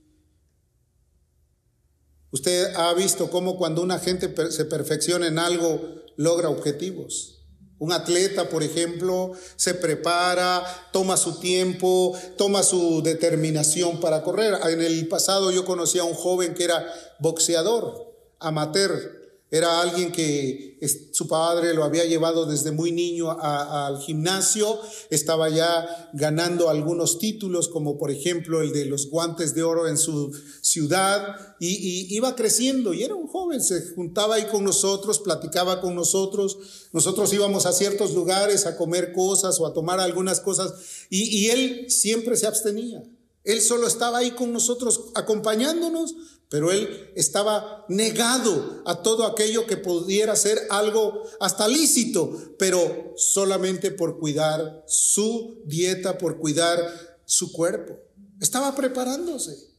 Usted 2.31 2.75
ha 2.75 2.93
visto 2.93 3.31
cómo 3.31 3.57
cuando 3.57 3.81
una 3.81 3.99
gente 3.99 4.35
se 4.51 4.67
perfecciona 4.67 5.29
en 5.29 5.39
algo, 5.39 5.81
logra 6.17 6.51
objetivos. 6.51 7.47
Un 7.79 7.93
atleta, 7.93 8.51
por 8.51 8.63
ejemplo, 8.63 9.33
se 9.57 9.73
prepara, 9.73 10.63
toma 10.93 11.17
su 11.17 11.41
tiempo, 11.41 12.15
toma 12.37 12.63
su 12.63 13.03
determinación 13.03 13.99
para 13.99 14.23
correr. 14.23 14.59
En 14.69 14.83
el 14.83 15.09
pasado 15.09 15.51
yo 15.51 15.65
conocí 15.65 15.99
a 15.99 16.05
un 16.05 16.15
joven 16.15 16.53
que 16.53 16.65
era 16.65 16.87
boxeador, 17.19 18.15
amateur, 18.41 19.26
era 19.51 19.81
alguien 19.81 20.11
que 20.11 20.77
su 21.13 21.29
padre 21.29 21.73
lo 21.73 21.85
había 21.85 22.05
llevado 22.05 22.47
desde 22.47 22.73
muy 22.73 22.91
niño 22.91 23.31
al 23.31 23.99
gimnasio, 24.01 24.79
estaba 25.09 25.49
ya 25.49 26.11
ganando 26.15 26.69
algunos 26.69 27.21
títulos, 27.21 27.69
como 27.69 27.97
por 27.97 28.11
ejemplo 28.11 28.61
el 28.61 28.73
de 28.73 28.87
los 28.87 29.09
guantes 29.09 29.55
de 29.55 29.63
oro 29.63 29.87
en 29.87 29.99
su 29.99 30.33
ciudad, 30.63 31.37
y, 31.61 32.15
iba 32.15 32.35
creciendo 32.35 32.93
y 32.93 33.05
era 33.05 33.15
un 33.15 33.29
joven, 33.29 33.63
se 33.63 33.95
juntaba 33.95 34.35
ahí 34.35 34.47
con 34.51 34.65
nosotros, 34.65 35.21
platicaba 35.21 35.81
con 35.81 35.95
nosotros, 35.95 36.59
nosotros 36.93 37.33
íbamos 37.33 37.67
a 37.67 37.73
ciertos 37.73 38.15
lugares 38.15 38.67
a 38.67 38.77
comer 38.77 39.13
cosas 39.13 39.61
o 39.61 39.67
a 39.67 39.73
tomar 39.73 40.01
algunas 40.01 40.41
cosas, 40.41 40.75
y 41.09 41.51
él 41.51 41.87
siempre 41.89 42.37
se 42.37 42.49
abstenía. 42.49 43.03
Él 43.47 43.63
solo 43.63 43.87
estaba 43.87 44.19
ahí 44.19 44.33
con 44.33 44.53
nosotros 44.53 45.07
acompañándonos 45.15 46.15
pero 46.49 46.71
él 46.71 47.11
estaba 47.17 47.85
negado 47.89 48.83
a 48.87 49.03
todo 49.03 49.27
aquello 49.27 49.67
que 49.67 49.77
pudiera 49.77 50.37
ser 50.37 50.59
algo 50.71 51.23
hasta 51.41 51.67
lícito, 51.67 52.55
pero 52.59 53.15
solamente 53.17 53.91
por 53.91 54.19
cuidar 54.19 54.85
su 54.87 55.61
dieta, 55.65 56.19
por 56.19 56.39
cuidar 56.39 56.79
su 57.25 57.51
cuerpo. 57.51 57.99
Estaba 58.41 58.75
preparándose 58.77 59.76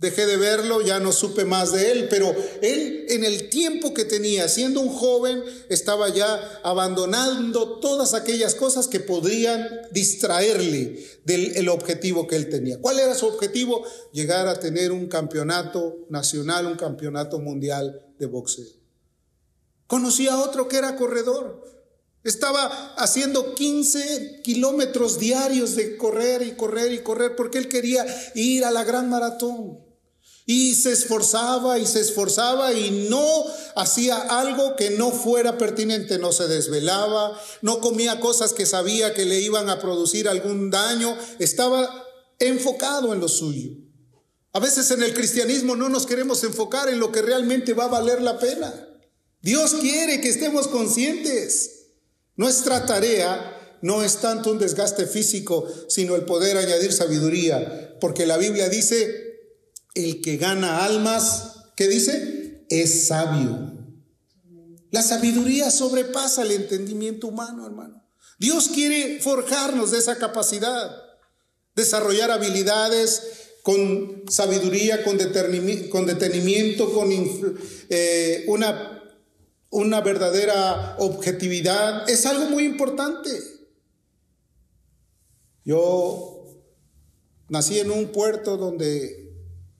dejé 0.00 0.26
de 0.26 0.38
verlo, 0.38 0.80
ya 0.80 0.98
no 0.98 1.12
supe 1.12 1.44
más 1.44 1.72
de 1.72 1.92
él, 1.92 2.08
pero 2.08 2.34
él 2.62 3.04
en 3.10 3.22
el 3.22 3.50
tiempo 3.50 3.92
que 3.92 4.06
tenía, 4.06 4.48
siendo 4.48 4.80
un 4.80 4.88
joven, 4.88 5.44
estaba 5.68 6.08
ya 6.08 6.60
abandonando 6.64 7.78
todas 7.80 8.14
aquellas 8.14 8.54
cosas 8.54 8.88
que 8.88 9.00
podrían 9.00 9.68
distraerle 9.92 11.06
del 11.24 11.68
objetivo 11.68 12.26
que 12.26 12.36
él 12.36 12.48
tenía. 12.48 12.80
¿Cuál 12.80 12.98
era 12.98 13.14
su 13.14 13.26
objetivo? 13.26 13.84
Llegar 14.12 14.48
a 14.48 14.58
tener 14.58 14.90
un 14.90 15.06
campeonato 15.06 15.98
nacional, 16.08 16.66
un 16.66 16.76
campeonato 16.76 17.38
mundial 17.38 18.06
de 18.18 18.26
boxeo. 18.26 18.80
Conocí 19.86 20.28
a 20.28 20.38
otro 20.38 20.66
que 20.66 20.78
era 20.78 20.96
corredor. 20.96 21.62
Estaba 22.24 22.94
haciendo 22.96 23.54
15 23.54 24.40
kilómetros 24.42 25.18
diarios 25.18 25.74
de 25.74 25.96
correr 25.96 26.42
y 26.42 26.52
correr 26.52 26.92
y 26.92 27.00
correr 27.00 27.36
porque 27.36 27.58
él 27.58 27.68
quería 27.68 28.06
ir 28.34 28.64
a 28.64 28.70
la 28.70 28.84
gran 28.84 29.10
maratón. 29.10 29.89
Y 30.52 30.74
se 30.74 30.90
esforzaba 30.90 31.78
y 31.78 31.86
se 31.86 32.00
esforzaba 32.00 32.72
y 32.72 33.06
no 33.08 33.44
hacía 33.76 34.16
algo 34.16 34.74
que 34.74 34.90
no 34.90 35.12
fuera 35.12 35.56
pertinente, 35.56 36.18
no 36.18 36.32
se 36.32 36.48
desvelaba, 36.48 37.40
no 37.62 37.80
comía 37.80 38.18
cosas 38.18 38.52
que 38.52 38.66
sabía 38.66 39.14
que 39.14 39.26
le 39.26 39.38
iban 39.38 39.70
a 39.70 39.78
producir 39.78 40.28
algún 40.28 40.68
daño, 40.72 41.16
estaba 41.38 42.04
enfocado 42.40 43.14
en 43.14 43.20
lo 43.20 43.28
suyo. 43.28 43.76
A 44.52 44.58
veces 44.58 44.90
en 44.90 45.04
el 45.04 45.14
cristianismo 45.14 45.76
no 45.76 45.88
nos 45.88 46.04
queremos 46.04 46.42
enfocar 46.42 46.88
en 46.88 46.98
lo 46.98 47.12
que 47.12 47.22
realmente 47.22 47.72
va 47.72 47.84
a 47.84 48.00
valer 48.00 48.20
la 48.20 48.40
pena. 48.40 48.88
Dios 49.42 49.74
quiere 49.74 50.20
que 50.20 50.30
estemos 50.30 50.66
conscientes. 50.66 51.92
Nuestra 52.34 52.86
tarea 52.86 53.78
no 53.82 54.02
es 54.02 54.16
tanto 54.16 54.50
un 54.50 54.58
desgaste 54.58 55.06
físico, 55.06 55.68
sino 55.86 56.16
el 56.16 56.24
poder 56.24 56.56
añadir 56.56 56.92
sabiduría, 56.92 57.96
porque 58.00 58.26
la 58.26 58.36
Biblia 58.36 58.68
dice 58.68 59.29
el 59.94 60.20
que 60.20 60.36
gana 60.36 60.84
almas, 60.84 61.64
¿qué 61.76 61.88
dice? 61.88 62.64
Es 62.68 63.06
sabio. 63.06 63.72
La 64.90 65.02
sabiduría 65.02 65.70
sobrepasa 65.70 66.42
el 66.42 66.52
entendimiento 66.52 67.28
humano, 67.28 67.66
hermano. 67.66 68.02
Dios 68.38 68.68
quiere 68.68 69.20
forjarnos 69.20 69.90
de 69.90 69.98
esa 69.98 70.16
capacidad, 70.18 70.90
desarrollar 71.74 72.30
habilidades 72.30 73.22
con 73.62 74.24
sabiduría, 74.28 75.04
con, 75.04 75.18
detenimiento, 75.18 76.92
con 76.92 77.10
eh, 77.90 78.46
una 79.70 80.00
verdadera 80.00 80.96
objetividad. 80.98 82.08
Es 82.08 82.24
algo 82.26 82.46
muy 82.46 82.64
importante. 82.64 83.30
Yo 85.64 86.46
nací 87.48 87.78
en 87.78 87.90
un 87.90 88.08
puerto 88.12 88.56
donde 88.56 89.19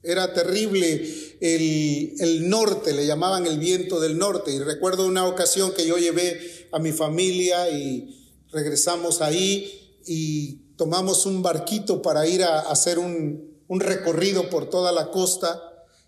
era 0.03 0.33
terrible 0.33 1.37
el, 1.39 2.49
norte, 2.49 2.93
le 2.93 3.05
llamaban 3.05 3.45
el 3.45 3.59
viento 3.59 3.99
del 3.99 4.17
norte. 4.17 4.51
Y 4.51 4.59
recuerdo 4.59 5.05
una 5.05 5.27
ocasión 5.27 5.73
que 5.73 5.85
yo 5.85 5.97
llevé 5.97 6.67
a 6.71 6.79
mi 6.79 6.91
familia 6.91 7.69
y 7.69 8.33
regresamos 8.51 9.21
ahí 9.21 9.99
y 10.05 10.75
tomamos 10.75 11.25
un 11.25 11.43
barquito 11.43 12.01
para 12.01 12.27
ir 12.27 12.43
a, 12.43 12.61
hacer 12.61 12.97
un, 12.97 13.61
un 13.67 13.79
recorrido 13.79 14.49
por 14.49 14.69
toda 14.69 14.91
la 14.91 15.11
costa. 15.11 15.61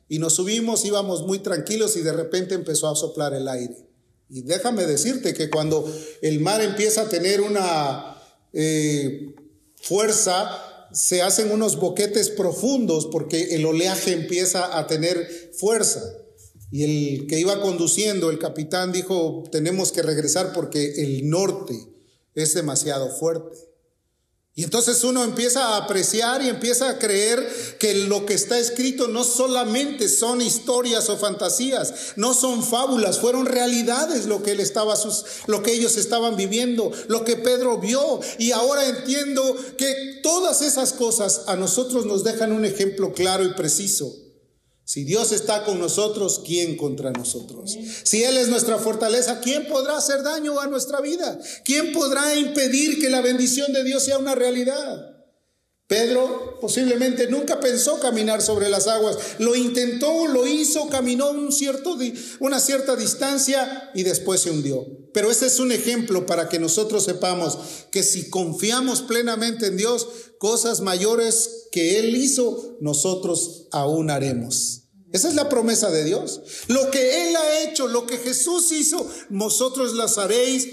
Y 0.09 0.19
nos 0.19 0.33
subimos, 0.33 0.85
íbamos 0.85 1.25
muy 1.25 1.39
tranquilos 1.39 1.95
y 1.95 2.01
de 2.01 2.13
repente 2.13 2.55
empezó 2.55 2.89
a 2.89 2.95
soplar 2.95 3.33
el 3.33 3.47
aire. 3.47 3.75
Y 4.29 4.41
déjame 4.41 4.85
decirte 4.85 5.33
que 5.33 5.49
cuando 5.49 5.87
el 6.21 6.39
mar 6.39 6.61
empieza 6.61 7.03
a 7.03 7.09
tener 7.09 7.41
una 7.41 8.17
eh, 8.51 9.35
fuerza, 9.75 10.72
se 10.93 11.21
hacen 11.21 11.51
unos 11.51 11.77
boquetes 11.79 12.29
profundos 12.29 13.07
porque 13.07 13.55
el 13.55 13.65
oleaje 13.65 14.13
empieza 14.13 14.77
a 14.77 14.87
tener 14.87 15.51
fuerza. 15.57 16.01
Y 16.71 16.83
el 16.83 17.27
que 17.27 17.39
iba 17.39 17.61
conduciendo, 17.61 18.31
el 18.31 18.39
capitán, 18.39 18.91
dijo, 18.91 19.43
tenemos 19.51 19.91
que 19.91 20.01
regresar 20.01 20.53
porque 20.53 21.03
el 21.03 21.29
norte 21.29 21.75
es 22.33 22.53
demasiado 22.53 23.09
fuerte. 23.09 23.72
Y 24.55 24.63
entonces 24.63 25.03
uno 25.03 25.23
empieza 25.23 25.69
a 25.69 25.77
apreciar 25.77 26.43
y 26.43 26.49
empieza 26.49 26.87
a 26.87 26.99
creer 26.99 27.77
que 27.79 27.95
lo 27.95 28.27
que 28.27 28.35
está 28.35 28.59
escrito 28.59 29.07
no 29.07 29.23
solamente 29.23 30.07
son 30.07 30.41
historias 30.41 31.09
o 31.09 31.17
fantasías, 31.17 32.13
no 32.17 32.35
son 32.35 32.63
fábulas, 32.63 33.17
fueron 33.17 33.47
realidades 33.47 34.27
lo 34.27 34.43
que 34.43 34.51
él 34.51 34.59
estaba 34.59 34.93
lo 35.47 35.63
que 35.63 35.73
ellos 35.73 35.97
estaban 35.97 36.35
viviendo, 36.35 36.91
lo 37.07 37.23
que 37.23 37.35
Pedro 37.35 37.79
vio 37.79 38.19
y 38.37 38.51
ahora 38.51 38.85
entiendo 38.85 39.55
que 39.75 40.19
todas 40.21 40.61
esas 40.61 40.93
cosas 40.93 41.45
a 41.47 41.55
nosotros 41.55 42.05
nos 42.05 42.23
dejan 42.23 42.51
un 42.51 42.65
ejemplo 42.65 43.11
claro 43.11 43.43
y 43.43 43.53
preciso. 43.55 44.22
Si 44.93 45.05
Dios 45.05 45.31
está 45.31 45.63
con 45.63 45.79
nosotros, 45.79 46.43
¿quién 46.45 46.77
contra 46.77 47.09
nosotros? 47.09 47.75
Si 48.03 48.23
Él 48.23 48.37
es 48.37 48.49
nuestra 48.49 48.77
fortaleza, 48.77 49.41
¿quién 49.41 49.67
podrá 49.67 49.97
hacer 49.97 50.21
daño 50.21 50.59
a 50.59 50.67
nuestra 50.67 51.01
vida? 51.01 51.39
¿Quién 51.65 51.91
podrá 51.93 52.35
impedir 52.35 53.01
que 53.01 53.09
la 53.09 53.21
bendición 53.21 53.73
de 53.73 53.83
Dios 53.83 54.03
sea 54.03 54.19
una 54.19 54.35
realidad? 54.35 55.15
Pedro 55.87 56.59
posiblemente 56.61 57.27
nunca 57.27 57.59
pensó 57.59 57.99
caminar 57.99 58.43
sobre 58.43 58.69
las 58.69 58.85
aguas. 58.85 59.17
Lo 59.39 59.55
intentó, 59.55 60.27
lo 60.27 60.45
hizo, 60.45 60.87
caminó 60.89 61.31
un 61.31 61.51
cierto, 61.51 61.97
una 62.39 62.59
cierta 62.59 62.95
distancia 62.95 63.89
y 63.95 64.03
después 64.03 64.41
se 64.41 64.51
hundió. 64.51 64.85
Pero 65.11 65.31
ese 65.31 65.47
es 65.47 65.59
un 65.59 65.71
ejemplo 65.71 66.27
para 66.27 66.49
que 66.49 66.59
nosotros 66.59 67.03
sepamos 67.03 67.57
que 67.89 68.03
si 68.03 68.29
confiamos 68.29 69.01
plenamente 69.01 69.65
en 69.65 69.77
Dios, 69.77 70.07
cosas 70.37 70.81
mayores 70.81 71.67
que 71.71 71.97
Él 71.97 72.15
hizo, 72.15 72.77
nosotros 72.79 73.69
aún 73.71 74.11
haremos. 74.11 74.82
Esa 75.13 75.29
es 75.29 75.35
la 75.35 75.47
promesa 75.47 75.91
de 75.91 76.03
Dios. 76.03 76.41
Lo 76.67 76.89
que 76.89 77.29
Él 77.29 77.35
ha 77.35 77.61
hecho, 77.61 77.87
lo 77.87 78.07
que 78.07 78.17
Jesús 78.17 78.71
hizo, 78.71 79.07
vosotros 79.29 79.93
las 79.93 80.17
haréis 80.17 80.67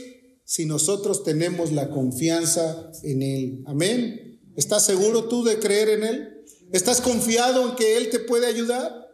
si 0.44 0.64
nosotros 0.64 1.22
tenemos 1.22 1.72
la 1.72 1.90
confianza 1.90 2.90
en 3.02 3.22
Él. 3.22 3.62
Amén. 3.66 4.40
¿Estás 4.56 4.84
seguro 4.84 5.24
tú 5.28 5.44
de 5.44 5.60
creer 5.60 5.90
en 5.90 6.04
Él? 6.04 6.44
¿Estás 6.72 7.02
confiado 7.02 7.68
en 7.68 7.76
que 7.76 7.98
Él 7.98 8.08
te 8.08 8.18
puede 8.18 8.46
ayudar? 8.46 9.10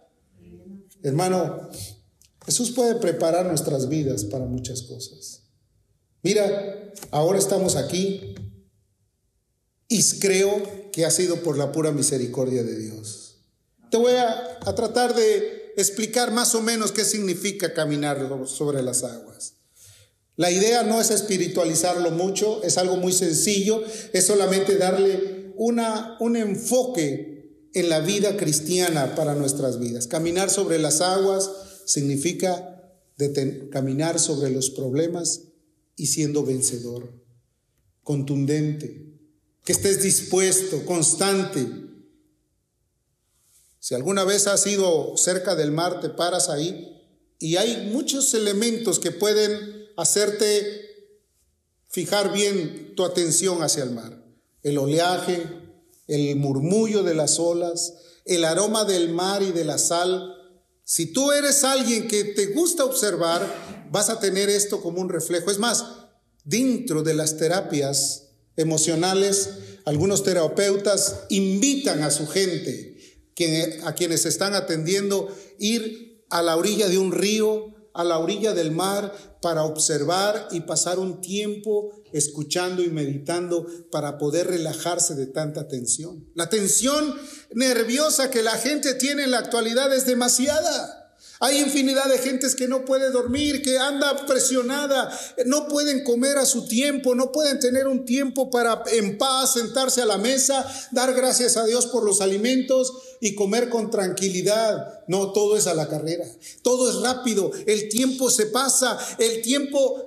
Hermano, 1.03 1.71
Jesús 2.45 2.71
puede 2.71 2.95
preparar 2.95 3.47
nuestras 3.47 3.89
vidas 3.89 4.25
para 4.25 4.47
muchas 4.47 4.83
cosas. 4.83 5.43
Mira, 6.23 6.93
ahora 7.11 7.39
estamos 7.39 7.75
aquí 7.75 8.37
y 9.89 10.03
creo 10.21 10.91
que 10.93 11.05
ha 11.05 11.11
sido 11.11 11.43
por 11.43 11.59
la 11.59 11.73
pura 11.73 11.91
misericordia 11.91 12.63
de 12.63 12.79
Dios. 12.79 13.26
Te 13.91 13.97
voy 13.97 14.13
a, 14.13 14.59
tratar 14.75 15.15
de 15.15 15.73
explicar 15.77 16.33
más 16.33 16.55
o 16.55 16.63
menos 16.63 16.93
qué 16.93 17.05
significa 17.05 17.73
caminar 17.73 18.47
sobre 18.47 18.83
las 18.83 19.05
aguas. 19.05 19.55
La 20.37 20.51
idea 20.51 20.83
no 20.83 21.01
es 21.01 21.11
espiritualizarlo 21.11 22.11
mucho, 22.11 22.63
es 22.63 22.77
algo 22.77 22.97
muy 22.97 23.13
sencillo, 23.13 23.83
es 24.13 24.27
solamente 24.27 24.77
darle 24.77 25.53
una, 25.57 26.17
un 26.21 26.37
enfoque 26.37 27.71
en 27.73 27.89
la 27.89 28.01
vida 28.01 28.37
cristiana 28.37 29.15
para 29.15 29.35
nuestras 29.35 29.79
vidas. 29.79 30.07
Caminar 30.07 30.51
sobre 30.51 30.79
las 30.79 31.01
aguas 31.01 31.51
significa 31.87 32.77
caminar 33.71 34.19
sobre 34.19 34.51
los 34.51 34.71
problemas 34.71 35.43
y 35.97 36.07
siendo 36.07 36.45
vencedor, 36.45 37.11
contundente, 38.03 39.07
que 39.65 39.73
estés 39.73 40.03
dispuesto, 40.03 40.85
constante. 40.85 41.67
Si 43.87 43.95
alguna 43.95 44.25
vez 44.25 44.49
has 44.49 44.67
ido 44.67 45.17
cerca 45.17 45.55
del 45.55 45.71
mar, 45.71 46.01
te 46.01 46.09
paras 46.09 46.49
ahí 46.49 47.01
y 47.39 47.55
hay 47.55 47.89
muchos 47.93 48.35
elementos 48.35 48.99
que 48.99 49.13
pueden 49.13 49.87
hacerte 49.97 51.15
fijar 51.87 52.33
bien 52.33 52.95
tu 52.97 53.05
atención 53.05 53.63
hacia 53.63 53.85
el 53.85 53.93
mar. 53.93 54.25
El 54.65 54.79
oleaje, 54.79 55.41
el 56.09 56.35
murmullo 56.35 57.05
de 57.05 57.15
las 57.15 57.39
olas, 57.39 57.95
el 58.25 58.45
aroma 58.45 58.85
del 58.85 59.11
mar 59.11 59.45
y 59.45 59.53
de 59.53 59.65
la 59.65 59.79
sal. 59.79 60.35
Si 60.83 61.13
tú 61.13 61.31
eres 61.31 61.63
alguien 61.63 62.09
que 62.09 62.25
te 62.25 62.47
gusta 62.47 62.85
observar, 62.85 63.87
vas 63.93 64.11
a 64.11 64.19
tener 64.19 64.51
esto 64.51 64.83
como 64.83 65.01
un 65.01 65.11
reflejo. 65.11 65.53
Es 65.53 65.61
más, 65.61 65.85
dentro 66.43 67.05
de 67.05 67.15
las 67.15 67.37
terapias 67.37 68.31
emocionales, 68.57 69.51
algunos 69.85 70.25
terapeutas 70.25 71.21
invitan 71.29 72.03
a 72.03 72.11
su 72.11 72.27
gente, 72.27 72.96
a 73.85 73.95
quienes 73.95 74.25
están 74.25 74.55
atendiendo, 74.55 75.29
ir 75.59 76.25
a 76.31 76.43
la 76.43 76.57
orilla 76.57 76.89
de 76.89 76.99
un 76.99 77.13
río, 77.13 77.75
a 77.93 78.05
la 78.05 78.19
orilla 78.19 78.53
del 78.53 78.73
mar 78.73 79.13
para 79.41 79.65
observar 79.65 80.49
y 80.51 80.61
pasar 80.61 80.99
un 80.99 81.21
tiempo 81.21 81.91
escuchando 82.13 82.83
y 82.83 82.91
meditando 82.91 83.67
para 83.91 84.19
poder 84.19 84.49
relajarse 84.49 85.15
de 85.15 85.27
tanta 85.27 85.67
tensión. 85.69 86.29
La 86.35 86.49
tensión 86.49 87.15
nerviosa 87.55 88.31
que 88.31 88.43
la 88.43 88.53
gente 88.53 88.95
tiene 88.95 89.25
en 89.25 89.31
la 89.31 89.39
actualidad 89.39 89.95
es 89.95 90.07
demasiada. 90.07 91.06
Hay 91.41 91.59
infinidad 91.59 92.07
de 92.09 92.19
gentes 92.19 92.55
que 92.55 92.69
no 92.69 92.85
puede 92.85 93.11
dormir, 93.11 93.63
que 93.63 93.79
anda 93.79 94.25
presionada, 94.27 95.11
no 95.45 95.69
pueden 95.69 96.03
comer 96.03 96.39
a 96.39 96.47
su 96.47 96.67
tiempo, 96.67 97.15
no 97.15 97.31
pueden 97.31 97.61
tener 97.61 97.87
un 97.87 98.05
tiempo 98.05 98.51
para 98.51 98.83
en 98.93 99.19
paz 99.19 99.55
sentarse 99.55 100.01
a 100.01 100.07
la 100.07 100.17
mesa, 100.17 100.67
dar 100.93 101.13
gracias 101.13 101.57
a 101.57 101.67
Dios 101.67 101.87
por 101.87 102.05
los 102.05 102.21
alimentos 102.21 102.93
y 103.21 103.35
comer 103.35 103.69
con 103.69 103.91
tranquilidad. 103.91 105.05
No, 105.09 105.33
todo 105.33 105.57
es 105.57 105.67
a 105.67 105.75
la 105.75 105.89
carrera, 105.89 106.25
todo 106.63 106.89
es 106.89 106.97
rápido, 106.97 107.51
el 107.67 107.89
tiempo 107.89 108.31
se 108.31 108.47
pasa, 108.47 108.99
el 109.19 109.43
tiempo 109.43 110.07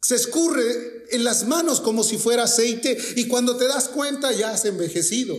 se 0.00 0.14
escurre 0.14 1.06
en 1.10 1.24
las 1.24 1.46
manos 1.46 1.80
como 1.80 2.04
si 2.04 2.18
fuera 2.18 2.44
aceite 2.44 2.96
y 3.16 3.26
cuando 3.26 3.56
te 3.56 3.66
das 3.66 3.88
cuenta 3.88 4.32
ya 4.32 4.50
has 4.50 4.64
envejecido. 4.64 5.36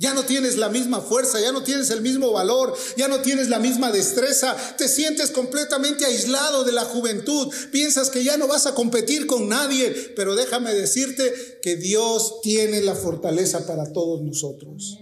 Ya 0.00 0.14
no 0.14 0.24
tienes 0.24 0.56
la 0.56 0.70
misma 0.70 1.02
fuerza, 1.02 1.38
ya 1.42 1.52
no 1.52 1.62
tienes 1.62 1.90
el 1.90 2.00
mismo 2.00 2.32
valor, 2.32 2.74
ya 2.96 3.06
no 3.06 3.20
tienes 3.20 3.50
la 3.50 3.58
misma 3.58 3.92
destreza, 3.92 4.56
te 4.78 4.88
sientes 4.88 5.30
completamente 5.30 6.06
aislado 6.06 6.64
de 6.64 6.72
la 6.72 6.86
juventud, 6.86 7.52
piensas 7.70 8.08
que 8.08 8.24
ya 8.24 8.38
no 8.38 8.48
vas 8.48 8.64
a 8.64 8.74
competir 8.74 9.26
con 9.26 9.50
nadie, 9.50 9.90
pero 10.16 10.34
déjame 10.34 10.72
decirte 10.72 11.60
que 11.60 11.76
Dios 11.76 12.40
tiene 12.40 12.80
la 12.80 12.94
fortaleza 12.94 13.66
para 13.66 13.92
todos 13.92 14.22
nosotros, 14.22 14.98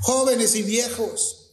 jóvenes 0.00 0.54
y 0.54 0.62
viejos. 0.62 1.52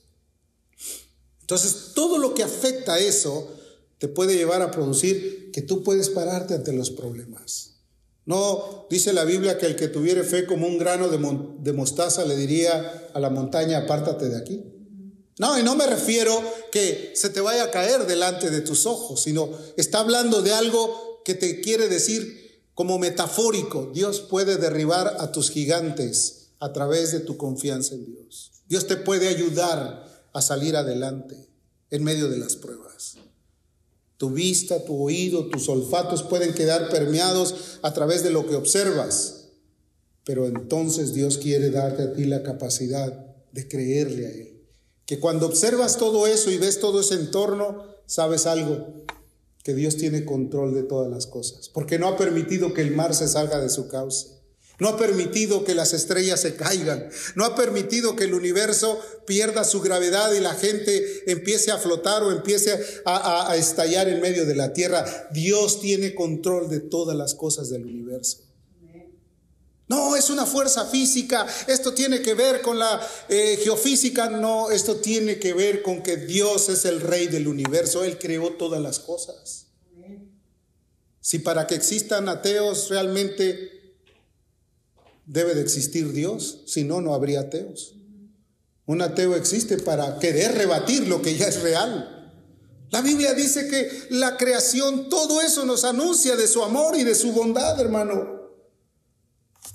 Entonces, 1.41 1.91
todo 1.93 2.17
lo 2.17 2.33
que 2.33 2.43
afecta 2.43 2.93
a 2.93 2.99
eso 2.99 3.51
te 3.97 4.07
puede 4.07 4.37
llevar 4.37 4.61
a 4.61 4.71
producir 4.71 5.51
que 5.51 5.61
tú 5.61 5.83
puedes 5.83 6.07
pararte 6.07 6.53
ante 6.53 6.71
los 6.71 6.91
problemas. 6.91 7.72
No 8.25 8.87
dice 8.89 9.11
la 9.11 9.25
Biblia 9.25 9.57
que 9.57 9.65
el 9.65 9.75
que 9.75 9.89
tuviere 9.89 10.23
fe 10.23 10.45
como 10.45 10.67
un 10.67 10.77
grano 10.77 11.09
de, 11.09 11.73
mostaza 11.73 12.25
le 12.25 12.37
diría 12.37 13.09
a 13.13 13.19
la 13.19 13.29
montaña, 13.29 13.79
apártate 13.79 14.29
de 14.29 14.37
aquí. 14.37 14.63
No, 15.39 15.59
y 15.59 15.63
no 15.63 15.75
me 15.75 15.87
refiero 15.87 16.41
que 16.71 17.11
se 17.15 17.29
te 17.29 17.41
vaya 17.41 17.63
a 17.63 17.71
caer 17.71 18.05
delante 18.05 18.49
de 18.49 18.61
tus 18.61 18.85
ojos, 18.85 19.23
sino 19.23 19.49
está 19.77 19.99
hablando 19.99 20.41
de 20.41 20.53
algo 20.53 21.21
que 21.25 21.33
te 21.33 21.59
quiere 21.59 21.89
decir 21.89 22.61
como 22.75 22.99
metafórico. 22.99 23.91
Dios 23.93 24.21
puede 24.21 24.57
derribar 24.57 25.17
a 25.19 25.31
tus 25.31 25.49
gigantes 25.49 26.51
a 26.59 26.71
través 26.71 27.11
de 27.11 27.19
tu 27.19 27.35
confianza 27.35 27.95
en 27.95 28.05
Dios. 28.05 28.51
Dios 28.67 28.87
te 28.87 28.95
puede 28.95 29.27
ayudar 29.27 30.29
a 30.31 30.41
salir 30.41 30.77
adelante 30.77 31.49
en 31.89 32.03
medio 32.03 32.29
de 32.29 32.37
las 32.37 32.55
pruebas. 32.55 33.17
Tu 34.23 34.29
vista, 34.29 34.85
tu 34.85 35.03
oído, 35.03 35.47
tus 35.47 35.67
olfatos 35.67 36.23
pueden 36.23 36.53
quedar 36.53 36.87
permeados 36.89 37.79
a 37.81 37.93
través 37.93 38.23
de 38.23 38.29
lo 38.29 38.47
que 38.47 38.55
observas. 38.55 39.49
Pero 40.23 40.47
entonces 40.47 41.13
Dios 41.13 41.37
quiere 41.37 41.71
darte 41.71 42.03
a 42.03 42.13
ti 42.13 42.23
la 42.23 42.41
capacidad 42.41 43.11
de 43.51 43.67
creerle 43.67 44.25
a 44.25 44.29
Él. 44.29 44.61
Que 45.05 45.19
cuando 45.19 45.45
observas 45.45 45.97
todo 45.97 46.25
eso 46.25 46.49
y 46.51 46.57
ves 46.57 46.79
todo 46.79 47.01
ese 47.01 47.15
entorno, 47.15 47.83
sabes 48.05 48.45
algo, 48.45 49.03
que 49.61 49.73
Dios 49.73 49.97
tiene 49.97 50.23
control 50.23 50.73
de 50.73 50.83
todas 50.83 51.11
las 51.11 51.27
cosas. 51.27 51.67
Porque 51.67 51.99
no 51.99 52.07
ha 52.07 52.15
permitido 52.15 52.73
que 52.73 52.81
el 52.81 52.95
mar 52.95 53.13
se 53.13 53.27
salga 53.27 53.59
de 53.59 53.67
su 53.67 53.89
cauce. 53.89 54.32
No 54.79 54.89
ha 54.89 54.97
permitido 54.97 55.63
que 55.63 55.75
las 55.75 55.93
estrellas 55.93 56.41
se 56.41 56.55
caigan. 56.55 57.09
No 57.35 57.45
ha 57.45 57.55
permitido 57.55 58.15
que 58.15 58.23
el 58.23 58.33
universo 58.33 58.99
pierda 59.25 59.63
su 59.63 59.81
gravedad 59.81 60.33
y 60.33 60.39
la 60.39 60.55
gente 60.55 61.31
empiece 61.31 61.71
a 61.71 61.77
flotar 61.77 62.23
o 62.23 62.31
empiece 62.31 62.79
a, 63.05 63.55
estallar 63.55 64.09
en 64.09 64.19
medio 64.19 64.45
de 64.45 64.55
la 64.55 64.73
tierra. 64.73 65.05
Dios 65.31 65.79
tiene 65.79 66.15
control 66.15 66.69
de 66.69 66.79
todas 66.79 67.15
las 67.15 67.35
cosas 67.35 67.69
del 67.69 67.85
universo. 67.85 68.39
No, 69.87 70.15
es 70.15 70.31
una 70.31 70.47
fuerza 70.47 70.85
física. 70.85 71.45
Esto 71.67 71.93
tiene 71.93 72.21
que 72.21 72.33
ver 72.33 72.61
con 72.61 72.79
la 72.79 72.99
eh, 73.29 73.59
geofísica. 73.63 74.29
No, 74.29 74.71
esto 74.71 74.95
tiene 74.95 75.37
que 75.37 75.53
ver 75.53 75.83
con 75.83 76.01
que 76.01 76.17
Dios 76.17 76.69
es 76.69 76.85
el 76.85 76.99
rey 76.99 77.27
del 77.27 77.47
universo. 77.47 78.03
Él 78.03 78.17
creó 78.17 78.53
todas 78.53 78.81
las 78.81 78.99
cosas. 78.99 79.67
Si 81.19 81.39
para 81.39 81.67
que 81.67 81.75
existan 81.75 82.27
ateos 82.27 82.89
realmente 82.89 83.72
debe 85.25 85.55
de 85.55 85.61
existir 85.61 86.11
Dios, 86.11 86.63
si 86.65 86.83
no, 86.83 87.01
no 87.01 87.13
habría 87.13 87.41
ateos. 87.41 87.95
Un 88.85 89.01
ateo 89.01 89.35
existe 89.35 89.77
para 89.77 90.19
querer 90.19 90.53
rebatir 90.55 91.07
lo 91.07 91.21
que 91.21 91.37
ya 91.37 91.47
es 91.47 91.61
real. 91.61 92.31
La 92.91 93.01
Biblia 93.01 93.33
dice 93.33 93.67
que 93.67 93.89
la 94.09 94.37
creación, 94.37 95.09
todo 95.09 95.41
eso 95.41 95.65
nos 95.65 95.83
anuncia 95.83 96.35
de 96.35 96.47
su 96.47 96.63
amor 96.63 96.97
y 96.97 97.03
de 97.03 97.15
su 97.15 97.31
bondad, 97.31 97.79
hermano. 97.79 98.51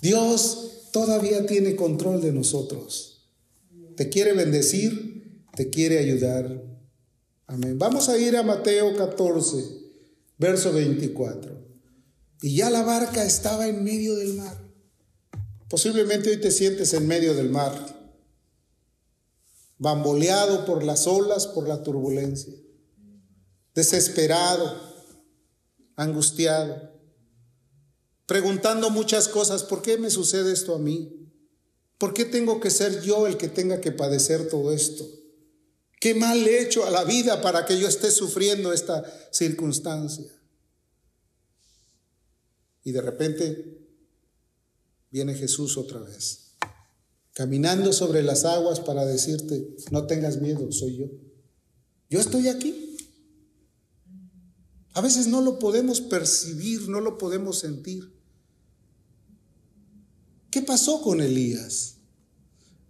Dios 0.00 0.90
todavía 0.92 1.46
tiene 1.46 1.74
control 1.74 2.20
de 2.20 2.32
nosotros. 2.32 3.30
Te 3.96 4.08
quiere 4.08 4.34
bendecir, 4.34 5.42
te 5.56 5.70
quiere 5.70 5.98
ayudar. 5.98 6.62
Amén. 7.46 7.78
Vamos 7.78 8.08
a 8.08 8.18
ir 8.18 8.36
a 8.36 8.42
Mateo 8.42 8.94
14, 8.94 9.64
verso 10.36 10.72
24. 10.72 11.66
Y 12.42 12.56
ya 12.56 12.70
la 12.70 12.82
barca 12.82 13.24
estaba 13.24 13.66
en 13.66 13.82
medio 13.82 14.14
del 14.14 14.34
mar 14.34 14.67
Posiblemente 15.68 16.30
hoy 16.30 16.40
te 16.40 16.50
sientes 16.50 16.94
en 16.94 17.06
medio 17.06 17.34
del 17.34 17.50
mar. 17.50 17.96
bamboleado 19.80 20.64
por 20.64 20.82
las 20.82 21.06
olas, 21.06 21.46
por 21.46 21.68
la 21.68 21.84
turbulencia, 21.84 22.52
desesperado, 23.76 24.76
angustiado, 25.94 26.98
preguntando 28.26 28.90
muchas 28.90 29.28
cosas, 29.28 29.62
¿por 29.62 29.80
qué 29.80 29.96
me 29.96 30.10
sucede 30.10 30.52
esto 30.52 30.74
a 30.74 30.80
mí? 30.80 31.32
¿Por 31.96 32.12
qué 32.12 32.24
tengo 32.24 32.58
que 32.58 32.70
ser 32.70 33.02
yo 33.02 33.28
el 33.28 33.36
que 33.36 33.48
tenga 33.48 33.80
que 33.80 33.92
padecer 33.92 34.48
todo 34.48 34.72
esto? 34.72 35.08
¿Qué 36.00 36.12
mal 36.16 36.44
he 36.44 36.60
hecho 36.60 36.84
a 36.84 36.90
la 36.90 37.04
vida 37.04 37.40
para 37.40 37.64
que 37.64 37.78
yo 37.78 37.86
esté 37.86 38.10
sufriendo 38.10 38.72
esta 38.72 39.04
circunstancia? 39.30 40.26
Y 42.82 42.90
de 42.90 43.00
repente 43.00 43.77
viene 45.10 45.34
Jesús 45.34 45.76
otra 45.76 46.00
vez, 46.00 46.54
caminando 47.34 47.92
sobre 47.92 48.22
las 48.22 48.44
aguas 48.44 48.80
para 48.80 49.04
decirte, 49.04 49.76
no 49.90 50.06
tengas 50.06 50.40
miedo, 50.40 50.70
soy 50.72 50.96
yo. 50.96 51.06
Yo 52.10 52.20
estoy 52.20 52.48
aquí. 52.48 52.96
A 54.94 55.00
veces 55.00 55.28
no 55.28 55.40
lo 55.40 55.58
podemos 55.58 56.00
percibir, 56.00 56.88
no 56.88 57.00
lo 57.00 57.18
podemos 57.18 57.58
sentir. 57.58 58.12
¿Qué 60.50 60.62
pasó 60.62 61.02
con 61.02 61.20
Elías? 61.20 61.97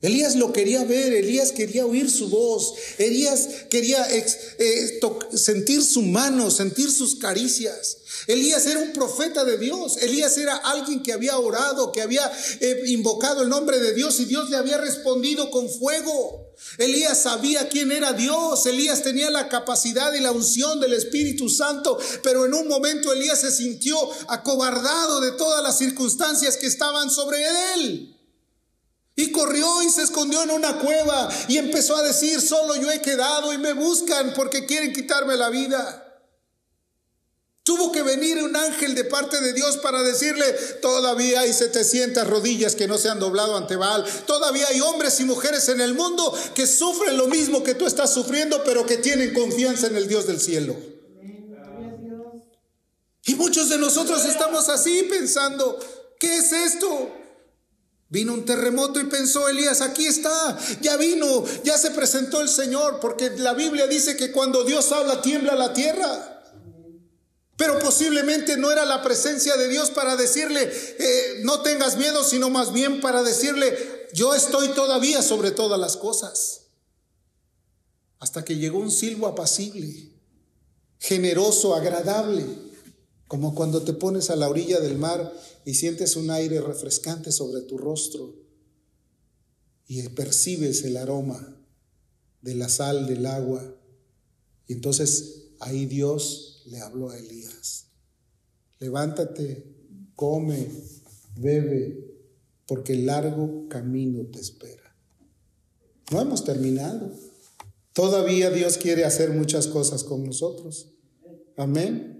Elías 0.00 0.37
lo 0.37 0.52
quería 0.52 0.84
ver, 0.84 1.12
Elías 1.12 1.50
quería 1.50 1.84
oír 1.84 2.08
su 2.08 2.28
voz, 2.28 2.74
Elías 2.98 3.48
quería 3.68 4.06
eh, 4.08 5.00
sentir 5.34 5.82
su 5.82 6.02
mano, 6.02 6.52
sentir 6.52 6.92
sus 6.92 7.16
caricias. 7.16 7.96
Elías 8.28 8.64
era 8.66 8.78
un 8.78 8.92
profeta 8.92 9.44
de 9.44 9.58
Dios, 9.58 9.96
Elías 9.96 10.38
era 10.38 10.56
alguien 10.56 11.02
que 11.02 11.12
había 11.12 11.37
orado, 11.38 11.90
que 11.90 12.00
había 12.00 12.30
eh, 12.61 12.82
invocado 12.87 13.42
el 13.42 13.48
nombre 13.48 13.80
de 13.80 13.92
Dios 13.92 14.20
y 14.20 14.26
Dios 14.26 14.50
le 14.50 14.56
había 14.56 14.78
respondido 14.78 15.50
con 15.50 15.68
fuego. 15.68 16.46
Elías 16.76 17.22
sabía 17.22 17.68
quién 17.68 17.90
era 17.90 18.12
Dios, 18.12 18.66
Elías 18.66 19.02
tenía 19.02 19.30
la 19.30 19.48
capacidad 19.48 20.12
y 20.14 20.20
la 20.20 20.30
unción 20.30 20.78
del 20.78 20.92
Espíritu 20.92 21.48
Santo, 21.48 21.98
pero 22.22 22.46
en 22.46 22.54
un 22.54 22.68
momento 22.68 23.12
Elías 23.12 23.40
se 23.40 23.50
sintió 23.50 23.96
acobardado 24.28 25.20
de 25.20 25.32
todas 25.32 25.62
las 25.62 25.76
circunstancias 25.76 26.56
que 26.56 26.66
estaban 26.66 27.11
sobre 27.11 27.38
él. 27.74 28.17
Y 29.18 29.33
corrió 29.33 29.83
y 29.83 29.90
se 29.90 30.02
escondió 30.02 30.44
en 30.44 30.50
una 30.52 30.78
cueva 30.78 31.28
y 31.48 31.59
empezó 31.59 31.96
a 31.96 32.02
decir, 32.02 32.40
solo 32.40 32.76
yo 32.76 32.88
he 32.88 33.02
quedado 33.02 33.52
y 33.52 33.59
me 33.59 33.72
buscan 33.72 34.33
porque 34.33 34.64
quieren 34.64 34.92
quitarme 34.92 35.35
la 35.37 35.50
vida. 35.50 36.22
Tuvo 37.64 37.90
que 37.90 38.04
venir 38.04 38.40
un 38.40 38.54
ángel 38.54 38.94
de 38.94 39.02
parte 39.02 39.40
de 39.40 39.54
Dios 39.54 39.78
para 39.78 40.04
decirle, 40.04 40.44
todavía 40.81 41.40
hay 41.40 41.52
700 41.52 42.28
rodillas 42.28 42.76
que 42.76 42.87
no 42.87 42.96
se 42.96 43.09
han 43.09 43.18
doblado 43.18 43.57
ante 43.57 43.74
Baal, 43.74 44.04
todavía 44.24 44.68
hay 44.68 44.81
hombres 44.83 45.18
y 45.18 45.24
mujeres 45.24 45.68
en 45.68 45.81
el 45.81 45.94
mundo 45.94 46.33
que 46.54 46.68
sufren 46.68 47.16
lo 47.16 47.26
mismo 47.26 47.64
que 47.64 47.74
tú 47.74 47.88
estás 47.88 48.14
sufriendo, 48.14 48.62
pero 48.62 48.87
que 48.87 48.98
tienen 48.98 49.35
confianza 49.35 49.88
en 49.88 49.96
el 49.96 50.07
Dios 50.07 50.28
del 50.28 50.40
cielo. 50.40 50.76
Y 53.24 53.35
muchos 53.35 53.68
de 53.68 53.78
nosotros 53.78 54.24
estamos 54.24 54.68
así 54.68 55.02
pensando, 55.11 55.76
¿qué 56.20 56.38
es 56.38 56.52
esto? 56.52 57.18
Vino 58.11 58.33
un 58.33 58.47
terremoto 58.47 59.01
y 59.01 59.05
pensó 59.05 59.49
Elías, 59.49 59.83
aquí 59.83 60.07
está, 60.07 60.59
ya 60.81 60.97
vino, 60.97 61.44
ya 61.62 61.77
se 61.77 61.90
presentó 61.90 62.40
el 62.40 62.49
Señor, 62.49 63.01
porque 63.01 63.31
la 63.37 63.53
Biblia 63.53 63.87
dice 63.87 64.16
que 64.16 64.33
cuando 64.33 64.64
Dios 64.64 64.90
habla 64.92 65.21
tiembla 65.21 65.55
la 65.55 65.75
tierra. 65.75 66.35
Pero 67.59 67.79
posiblemente 67.81 68.57
no 68.57 68.71
era 68.71 68.87
la 68.87 69.03
presencia 69.03 69.57
de 69.57 69.68
Dios 69.68 69.90
para 69.90 70.16
decirle, 70.16 70.62
eh, 70.62 71.40
no 71.42 71.61
tengas 71.61 71.99
miedo, 71.99 72.25
sino 72.25 72.49
más 72.49 72.73
bien 72.73 73.01
para 73.01 73.23
decirle, 73.23 74.09
yo 74.14 74.35
estoy 74.35 74.68
todavía 74.68 75.21
sobre 75.21 75.51
todas 75.51 75.79
las 75.79 75.97
cosas. 75.97 76.68
Hasta 78.21 78.44
que 78.44 78.57
llegó 78.57 78.79
un 78.79 78.90
silbo 78.90 79.27
apacible, 79.27 80.12
generoso, 80.99 81.75
agradable, 81.75 82.47
como 83.28 83.54
cuando 83.54 83.82
te 83.82 83.92
pones 83.92 84.30
a 84.30 84.36
la 84.36 84.48
orilla 84.48 84.80
del 84.80 84.96
mar 84.96 85.32
y 85.66 85.74
sientes 85.74 86.16
un 86.16 86.30
aire 86.30 86.60
refrescante 86.62 87.30
sobre 87.30 87.60
tu 87.62 87.76
rostro 87.76 88.34
y 89.86 90.02
percibes 90.08 90.82
el 90.84 90.96
aroma 90.96 91.56
de 92.40 92.54
la 92.54 92.70
sal 92.70 93.06
del 93.06 93.26
agua. 93.26 93.76
Y 94.66 94.72
entonces 94.72 95.50
ahí 95.60 95.84
Dios 95.86 96.62
le 96.66 96.80
habló 96.80 97.10
a 97.10 97.18
Elías. 97.18 97.88
Levántate, 98.78 99.76
come, 100.14 100.68
bebe, 101.36 102.08
porque 102.66 102.94
el 102.94 103.06
largo 103.06 103.68
camino 103.68 104.26
te 104.26 104.40
espera. 104.40 104.96
No 106.10 106.20
hemos 106.20 106.44
terminado. 106.44 107.12
Todavía 107.92 108.50
Dios 108.50 108.78
quiere 108.78 109.04
hacer 109.04 109.32
muchas 109.32 109.66
cosas 109.66 110.02
con 110.04 110.24
nosotros. 110.24 110.94
Amén. 111.56 112.17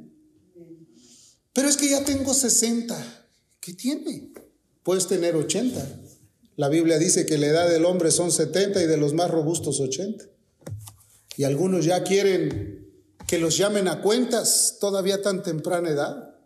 Pero 1.59 1.71
es 1.71 1.77
que 1.77 1.89
ya 1.89 2.05
tengo 2.05 2.33
60. 2.33 3.27
¿Qué 3.59 3.75
tiene? 3.75 4.33
Puedes 4.85 5.09
tener 5.09 5.35
80. 5.35 5.85
La 6.55 6.69
Biblia 6.69 6.99
dice 6.99 7.27
que 7.27 7.37
la 7.37 7.49
edad 7.49 7.69
del 7.69 7.85
hombre 7.85 8.13
son 8.13 8.31
70 8.31 8.81
y 8.81 8.87
de 8.87 8.97
los 8.97 9.13
más 9.13 9.29
robustos 9.29 9.81
80. 9.81 10.25
Y 11.37 11.43
algunos 11.43 11.85
ya 11.85 12.05
quieren 12.05 12.87
que 13.27 13.39
los 13.41 13.57
llamen 13.57 13.89
a 13.89 14.03
cuentas 14.03 14.77
todavía 14.81 15.21
tan 15.21 15.43
temprana 15.43 15.91
edad. 15.91 16.37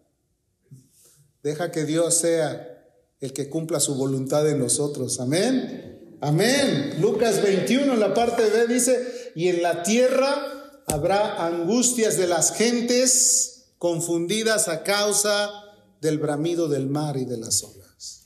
Deja 1.42 1.70
que 1.70 1.84
Dios 1.84 2.14
sea 2.14 2.88
el 3.20 3.34
que 3.34 3.50
cumpla 3.50 3.80
su 3.80 3.96
voluntad 3.96 4.48
en 4.48 4.60
nosotros. 4.60 5.20
Amén. 5.20 6.16
Amén. 6.22 6.96
Lucas 7.02 7.42
21 7.42 7.92
en 7.92 8.00
la 8.00 8.14
parte 8.14 8.48
B 8.48 8.66
dice, 8.66 9.32
y 9.34 9.48
en 9.48 9.60
la 9.60 9.82
tierra 9.82 10.82
habrá 10.86 11.44
angustias 11.44 12.16
de 12.16 12.28
las 12.28 12.54
gentes 12.54 13.51
confundidas 13.82 14.68
a 14.68 14.84
causa 14.84 15.50
del 16.00 16.18
bramido 16.18 16.68
del 16.68 16.86
mar 16.86 17.16
y 17.16 17.24
de 17.24 17.36
las 17.36 17.64
olas. 17.64 18.22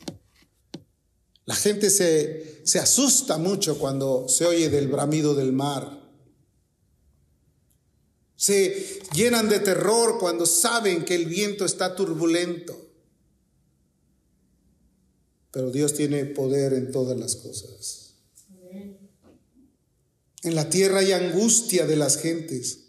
La 1.47 1.55
gente 1.55 1.89
se, 1.89 2.61
se 2.67 2.79
asusta 2.79 3.39
mucho 3.39 3.79
cuando 3.79 4.29
se 4.29 4.45
oye 4.45 4.69
del 4.69 4.89
bramido 4.89 5.35
del 5.35 5.55
mar. 5.55 6.13
Se 8.37 9.01
llenan 9.15 9.49
de 9.49 9.61
terror 9.61 10.19
cuando 10.21 10.45
saben 10.45 11.07
que 11.07 11.15
el 11.15 11.25
viento 11.25 11.65
está 11.65 11.97
turbulento. 11.97 12.91
Pero 15.53 15.71
Dios 15.71 15.95
tiene 15.95 16.27
poder 16.27 16.75
en 16.75 16.93
todas 16.93 17.19
las 17.19 17.35
cosas. 17.35 18.13
En 20.43 20.55
la 20.55 20.69
tierra 20.69 20.99
hay 20.99 21.13
angustia 21.13 21.87
de 21.87 21.97
las 21.97 22.19
gentes. 22.19 22.86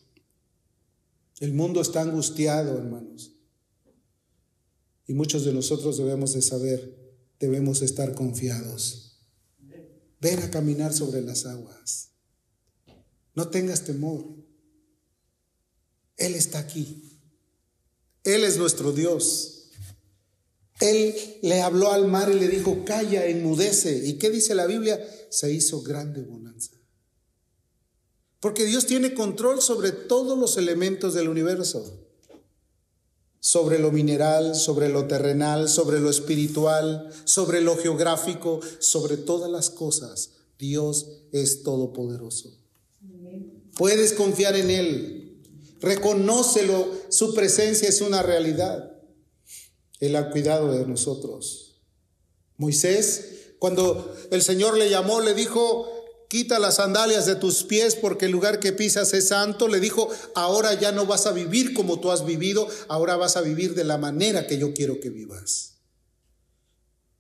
El 1.39 1.54
mundo 1.54 1.82
está 1.82 2.02
angustiado, 2.02 2.78
hermanos. 2.78 3.34
Y 5.06 5.13
muchos 5.13 5.45
de 5.45 5.54
nosotros 5.54 5.97
debemos 5.97 6.34
de 6.34 6.41
saber, 6.41 6.97
debemos 7.39 7.82
estar 7.82 8.13
confiados. 8.13 9.19
Ven 10.19 10.39
a 10.39 10.50
caminar 10.50 10.93
sobre 10.93 11.21
las 11.21 11.45
aguas. 11.45 12.10
No 13.36 13.50
tengas 13.50 13.84
temor. 13.84 14.26
Él 16.17 16.34
está 16.34 16.60
aquí. 16.60 17.19
Él 18.23 18.43
es 18.43 18.58
nuestro 18.58 18.91
Dios. 18.91 19.69
Él 20.80 21.15
le 21.43 21.62
habló 21.62 21.91
al 21.91 22.08
mar 22.08 22.32
y 22.32 22.39
le 22.39 22.47
dijo, 22.47 22.84
calla, 22.84 23.26
enmudece. 23.28 24.06
¿Y 24.06 24.17
qué 24.17 24.30
dice 24.30 24.56
la 24.56 24.65
Biblia? 24.65 25.00
Se 25.30 25.52
hizo 25.52 25.82
grande 25.82 26.21
bonanza. 26.23 26.77
Porque 28.39 28.65
Dios 28.65 28.86
tiene 28.86 29.13
control 29.13 29.62
sobre 29.62 29.91
todos 29.91 30.38
los 30.38 30.58
elementos 30.58 31.13
del 31.13 31.30
universo 31.30 32.08
sobre 33.47 33.80
lo 33.80 33.93
mineral, 33.93 34.56
sobre 34.56 34.89
lo 34.89 35.08
terrenal, 35.08 35.69
sobre 35.69 36.02
lo 36.02 36.10
espiritual, 36.10 37.10
sobre 37.23 37.62
lo 37.62 37.78
geográfico, 37.78 38.60
sobre 38.80 39.15
todas 39.15 39.50
las 39.50 39.69
cosas. 39.69 40.32
Dios 40.60 41.08
es 41.32 41.63
todopoderoso. 41.63 42.58
Puedes 43.78 44.12
confiar 44.12 44.58
en 44.58 44.69
Él. 44.69 45.41
Reconócelo, 45.80 46.91
su 47.08 47.34
presencia 47.34 47.88
es 47.88 48.02
una 48.02 48.21
realidad. 48.21 48.91
Él 50.02 50.17
ha 50.17 50.30
cuidado 50.30 50.73
de 50.73 50.85
nosotros. 50.85 51.79
Moisés, 52.58 53.54
cuando 53.60 54.13
el 54.29 54.42
Señor 54.42 54.77
le 54.77 54.90
llamó, 54.90 55.21
le 55.21 55.33
dijo, 55.33 55.88
quita 56.28 56.60
las 56.60 56.75
sandalias 56.75 57.25
de 57.25 57.36
tus 57.36 57.63
pies 57.63 57.96
porque 57.96 58.25
el 58.25 58.32
lugar 58.32 58.60
que 58.60 58.73
pisas 58.73 59.13
es 59.13 59.30
santo. 59.30 59.67
Le 59.67 59.80
dijo, 59.80 60.10
ahora 60.36 60.73
ya 60.73 60.92
no 60.92 61.06
vas 61.06 61.25
a 61.25 61.32
vivir 61.32 61.73
como 61.73 62.00
tú 62.00 62.12
has 62.12 62.25
vivido, 62.25 62.67
ahora 62.88 63.15
vas 63.15 63.38
a 63.38 63.42
vivir 63.42 63.75
de 63.75 63.84
la 63.84 63.98
manera 63.98 64.48
que 64.48 64.58
yo 64.58 64.73
quiero 64.73 65.00
que 65.00 65.10
vivas. 65.10 65.77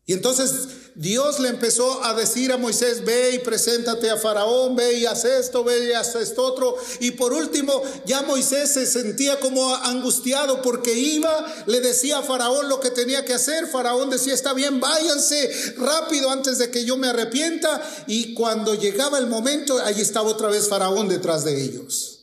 Y 0.07 0.13
entonces 0.13 0.69
Dios 0.95 1.39
le 1.41 1.49
empezó 1.49 2.03
a 2.05 2.13
decir 2.13 2.53
a 2.53 2.57
Moisés, 2.57 3.03
ve 3.03 3.35
y 3.35 3.39
preséntate 3.39 4.09
a 4.09 4.15
Faraón, 4.15 4.75
ve 4.75 4.93
y 4.93 5.05
haz 5.05 5.25
esto, 5.25 5.65
ve 5.65 5.89
y 5.89 5.91
haz 5.91 6.15
esto 6.15 6.43
otro. 6.43 6.75
Y 7.01 7.11
por 7.11 7.33
último, 7.33 7.83
ya 8.05 8.21
Moisés 8.23 8.71
se 8.71 8.87
sentía 8.87 9.39
como 9.41 9.75
angustiado 9.75 10.61
porque 10.61 10.93
iba, 10.93 11.45
le 11.67 11.81
decía 11.81 12.19
a 12.19 12.23
Faraón 12.23 12.69
lo 12.69 12.79
que 12.79 12.89
tenía 12.89 13.25
que 13.25 13.33
hacer. 13.33 13.67
Faraón 13.67 14.09
decía, 14.09 14.33
está 14.33 14.53
bien, 14.53 14.79
váyanse 14.79 15.51
rápido 15.77 16.31
antes 16.31 16.57
de 16.57 16.71
que 16.71 16.85
yo 16.85 16.95
me 16.95 17.09
arrepienta. 17.09 17.83
Y 18.07 18.33
cuando 18.33 18.75
llegaba 18.75 19.19
el 19.19 19.27
momento, 19.27 19.77
allí 19.83 20.01
estaba 20.01 20.29
otra 20.29 20.47
vez 20.47 20.69
Faraón 20.69 21.09
detrás 21.09 21.43
de 21.43 21.61
ellos. 21.61 22.16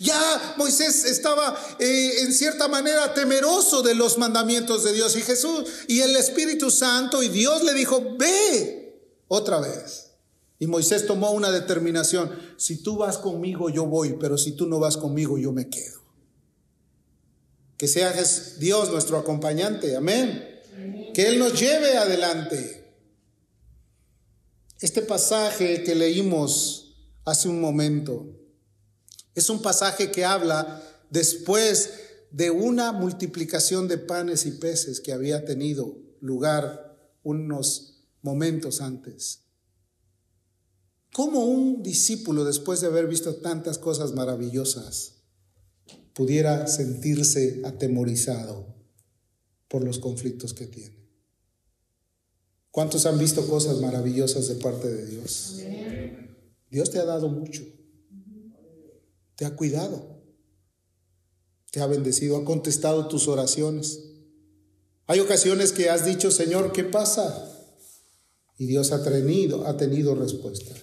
Ya 0.00 0.54
Moisés 0.56 1.04
estaba 1.04 1.54
eh, 1.78 2.22
en 2.22 2.32
cierta 2.32 2.68
manera 2.68 3.12
temeroso 3.12 3.82
de 3.82 3.94
los 3.94 4.16
mandamientos 4.16 4.82
de 4.82 4.94
Dios 4.94 5.14
y 5.14 5.20
Jesús 5.20 5.64
y 5.88 6.00
el 6.00 6.16
Espíritu 6.16 6.70
Santo 6.70 7.22
y 7.22 7.28
Dios 7.28 7.62
le 7.62 7.74
dijo, 7.74 8.16
ve 8.16 9.20
otra 9.28 9.60
vez. 9.60 10.12
Y 10.58 10.66
Moisés 10.66 11.06
tomó 11.06 11.32
una 11.32 11.50
determinación, 11.50 12.30
si 12.56 12.82
tú 12.82 12.96
vas 12.96 13.18
conmigo 13.18 13.68
yo 13.68 13.84
voy, 13.84 14.16
pero 14.18 14.38
si 14.38 14.52
tú 14.52 14.66
no 14.66 14.78
vas 14.78 14.96
conmigo 14.96 15.36
yo 15.36 15.52
me 15.52 15.68
quedo. 15.68 16.00
Que 17.76 17.86
sea 17.86 18.14
Dios 18.58 18.90
nuestro 18.90 19.18
acompañante, 19.18 19.96
amén. 19.96 20.62
Que 21.12 21.28
Él 21.28 21.38
nos 21.38 21.60
lleve 21.60 21.98
adelante. 21.98 22.90
Este 24.80 25.02
pasaje 25.02 25.82
que 25.82 25.94
leímos 25.94 26.94
hace 27.26 27.50
un 27.50 27.60
momento 27.60 28.39
es 29.40 29.50
un 29.50 29.62
pasaje 29.62 30.10
que 30.10 30.24
habla 30.24 30.82
después 31.10 31.90
de 32.30 32.50
una 32.50 32.92
multiplicación 32.92 33.88
de 33.88 33.98
panes 33.98 34.46
y 34.46 34.52
peces 34.52 35.00
que 35.00 35.12
había 35.12 35.44
tenido 35.44 35.96
lugar 36.20 36.96
unos 37.22 38.04
momentos 38.22 38.80
antes. 38.80 39.40
¿Cómo 41.12 41.46
un 41.46 41.82
discípulo, 41.82 42.44
después 42.44 42.80
de 42.80 42.86
haber 42.86 43.08
visto 43.08 43.36
tantas 43.36 43.78
cosas 43.78 44.12
maravillosas, 44.12 45.22
pudiera 46.14 46.66
sentirse 46.66 47.62
atemorizado 47.64 48.76
por 49.68 49.82
los 49.82 49.98
conflictos 49.98 50.52
que 50.52 50.66
tiene? 50.66 51.00
¿Cuántos 52.70 53.06
han 53.06 53.18
visto 53.18 53.48
cosas 53.48 53.80
maravillosas 53.80 54.48
de 54.48 54.54
parte 54.56 54.88
de 54.88 55.06
Dios? 55.06 55.56
Dios 56.70 56.90
te 56.90 56.98
ha 56.98 57.04
dado 57.04 57.28
mucho 57.28 57.79
te 59.40 59.46
ha 59.46 59.56
cuidado, 59.56 60.22
te 61.72 61.80
ha 61.80 61.86
bendecido, 61.86 62.36
ha 62.36 62.44
contestado 62.44 63.08
tus 63.08 63.26
oraciones. 63.26 63.98
Hay 65.06 65.18
ocasiones 65.20 65.72
que 65.72 65.88
has 65.88 66.04
dicho, 66.04 66.30
Señor, 66.30 66.72
¿qué 66.72 66.84
pasa? 66.84 67.50
Y 68.58 68.66
Dios 68.66 68.92
ha 68.92 69.02
tenido, 69.02 69.66
ha 69.66 69.78
tenido 69.78 70.14
respuesta. 70.14 70.74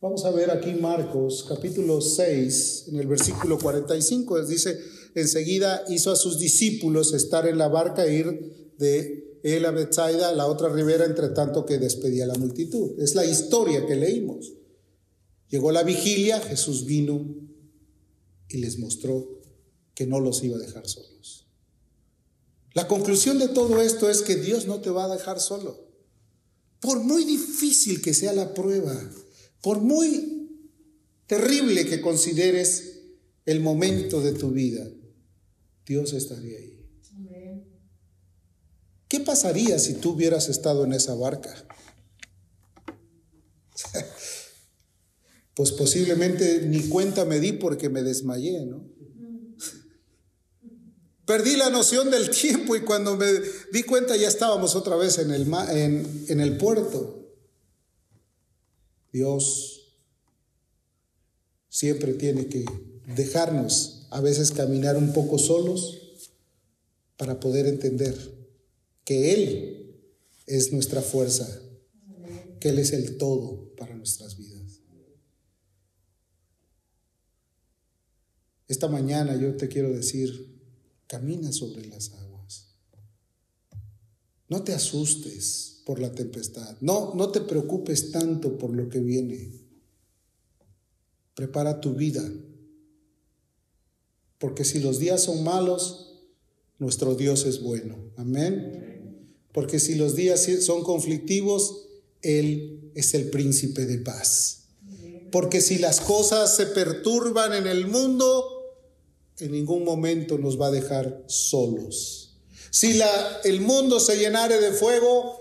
Vamos 0.00 0.24
a 0.24 0.32
ver 0.32 0.50
aquí 0.50 0.72
Marcos 0.72 1.46
capítulo 1.48 2.00
6, 2.00 2.86
en 2.88 2.96
el 2.96 3.06
versículo 3.06 3.56
45, 3.56 4.44
dice, 4.44 4.76
enseguida 5.14 5.84
hizo 5.88 6.10
a 6.10 6.16
sus 6.16 6.40
discípulos 6.40 7.14
estar 7.14 7.46
en 7.46 7.56
la 7.56 7.68
barca 7.68 8.04
e 8.04 8.16
ir 8.16 8.74
de 8.78 9.38
él 9.44 9.64
a 9.64 9.70
Bethsaida, 9.70 10.30
a 10.30 10.34
la 10.34 10.48
otra 10.48 10.70
ribera, 10.70 11.04
entre 11.04 11.28
tanto 11.28 11.64
que 11.64 11.78
despedía 11.78 12.26
la 12.26 12.34
multitud. 12.34 13.00
Es 13.00 13.14
la 13.14 13.24
historia 13.24 13.86
que 13.86 13.94
leímos. 13.94 14.56
Llegó 15.48 15.72
la 15.72 15.82
vigilia, 15.82 16.40
Jesús 16.40 16.84
vino 16.86 17.24
y 18.48 18.58
les 18.58 18.78
mostró 18.78 19.40
que 19.94 20.06
no 20.06 20.20
los 20.20 20.42
iba 20.42 20.56
a 20.56 20.60
dejar 20.60 20.88
solos. 20.88 21.46
La 22.74 22.88
conclusión 22.88 23.38
de 23.38 23.48
todo 23.48 23.80
esto 23.80 24.10
es 24.10 24.22
que 24.22 24.36
Dios 24.36 24.66
no 24.66 24.80
te 24.80 24.90
va 24.90 25.04
a 25.04 25.16
dejar 25.16 25.40
solo. 25.40 25.86
Por 26.80 27.00
muy 27.00 27.24
difícil 27.24 28.02
que 28.02 28.12
sea 28.12 28.32
la 28.32 28.52
prueba, 28.52 28.94
por 29.62 29.80
muy 29.80 30.50
terrible 31.26 31.86
que 31.86 32.00
consideres 32.00 33.00
el 33.46 33.60
momento 33.60 34.20
de 34.20 34.32
tu 34.32 34.50
vida, 34.50 34.86
Dios 35.86 36.12
estaría 36.12 36.58
ahí. 36.58 36.76
¿Qué 39.08 39.20
pasaría 39.20 39.78
si 39.78 39.94
tú 39.94 40.10
hubieras 40.10 40.48
estado 40.48 40.84
en 40.84 40.92
esa 40.92 41.14
barca? 41.14 41.66
Pues 45.56 45.72
posiblemente 45.72 46.66
ni 46.66 46.82
cuenta 46.82 47.24
me 47.24 47.40
di 47.40 47.52
porque 47.52 47.88
me 47.88 48.02
desmayé, 48.02 48.66
¿no? 48.66 48.84
Perdí 51.24 51.56
la 51.56 51.70
noción 51.70 52.10
del 52.10 52.30
tiempo 52.30 52.76
y 52.76 52.82
cuando 52.82 53.16
me 53.16 53.26
di 53.72 53.82
cuenta 53.82 54.14
ya 54.16 54.28
estábamos 54.28 54.76
otra 54.76 54.96
vez 54.96 55.18
en 55.18 55.30
el, 56.40 56.56
puerto. 56.58 57.26
Dios 59.12 59.94
siempre 61.70 62.12
tiene 62.12 62.46
que 62.48 62.66
dejarnos 63.16 64.06
a 64.10 64.20
veces 64.20 64.52
caminar 64.52 64.96
un 64.98 65.14
poco 65.14 65.38
solos 65.38 66.20
para 67.16 67.40
poder 67.40 67.66
entender 67.66 68.14
que 69.04 69.32
Él 69.32 70.00
es 70.46 70.70
nuestra 70.70 71.00
fuerza, 71.00 71.48
que 72.60 72.68
Él 72.68 72.78
es 72.78 72.92
el 72.92 73.16
todo 73.16 73.74
para 73.76 73.96
nuestras 73.96 74.36
vidas. 74.36 74.45
Esta 78.68 78.88
mañana 78.88 79.36
yo 79.36 79.56
te 79.56 79.68
quiero 79.68 79.90
decir, 79.90 80.60
camina 81.06 81.52
sobre 81.52 81.86
las 81.86 82.12
aguas. 82.12 82.26
No 84.48 84.62
te 84.62 84.72
asustes 84.74 85.82
por 85.84 86.00
la 86.00 86.12
tempestad. 86.12 86.76
No, 86.80 87.14
no 87.14 87.30
te 87.30 87.40
preocupes 87.40 88.10
tanto 88.10 88.58
por 88.58 88.74
lo 88.74 88.88
que 88.88 89.00
viene. 89.00 89.52
Prepara 91.34 91.80
tu 91.80 91.94
vida. 91.94 92.22
Porque 94.38 94.64
si 94.64 94.80
los 94.80 94.98
días 94.98 95.22
son 95.22 95.44
malos, 95.44 96.24
nuestro 96.78 97.14
Dios 97.14 97.46
es 97.46 97.62
bueno. 97.62 97.96
Amén. 98.16 99.32
Porque 99.52 99.78
si 99.78 99.94
los 99.94 100.16
días 100.16 100.46
son 100.60 100.82
conflictivos, 100.82 101.88
Él 102.22 102.90
es 102.94 103.14
el 103.14 103.30
príncipe 103.30 103.86
de 103.86 103.98
paz. 103.98 104.64
Porque 105.30 105.60
si 105.60 105.78
las 105.78 106.00
cosas 106.00 106.54
se 106.56 106.66
perturban 106.66 107.52
en 107.52 107.66
el 107.66 107.86
mundo, 107.86 108.55
en 109.38 109.52
ningún 109.52 109.84
momento 109.84 110.38
nos 110.38 110.60
va 110.60 110.68
a 110.68 110.70
dejar 110.70 111.24
solos. 111.26 112.36
Si 112.70 112.94
la, 112.94 113.40
el 113.44 113.60
mundo 113.60 114.00
se 114.00 114.16
llenare 114.16 114.60
de 114.60 114.72
fuego, 114.72 115.40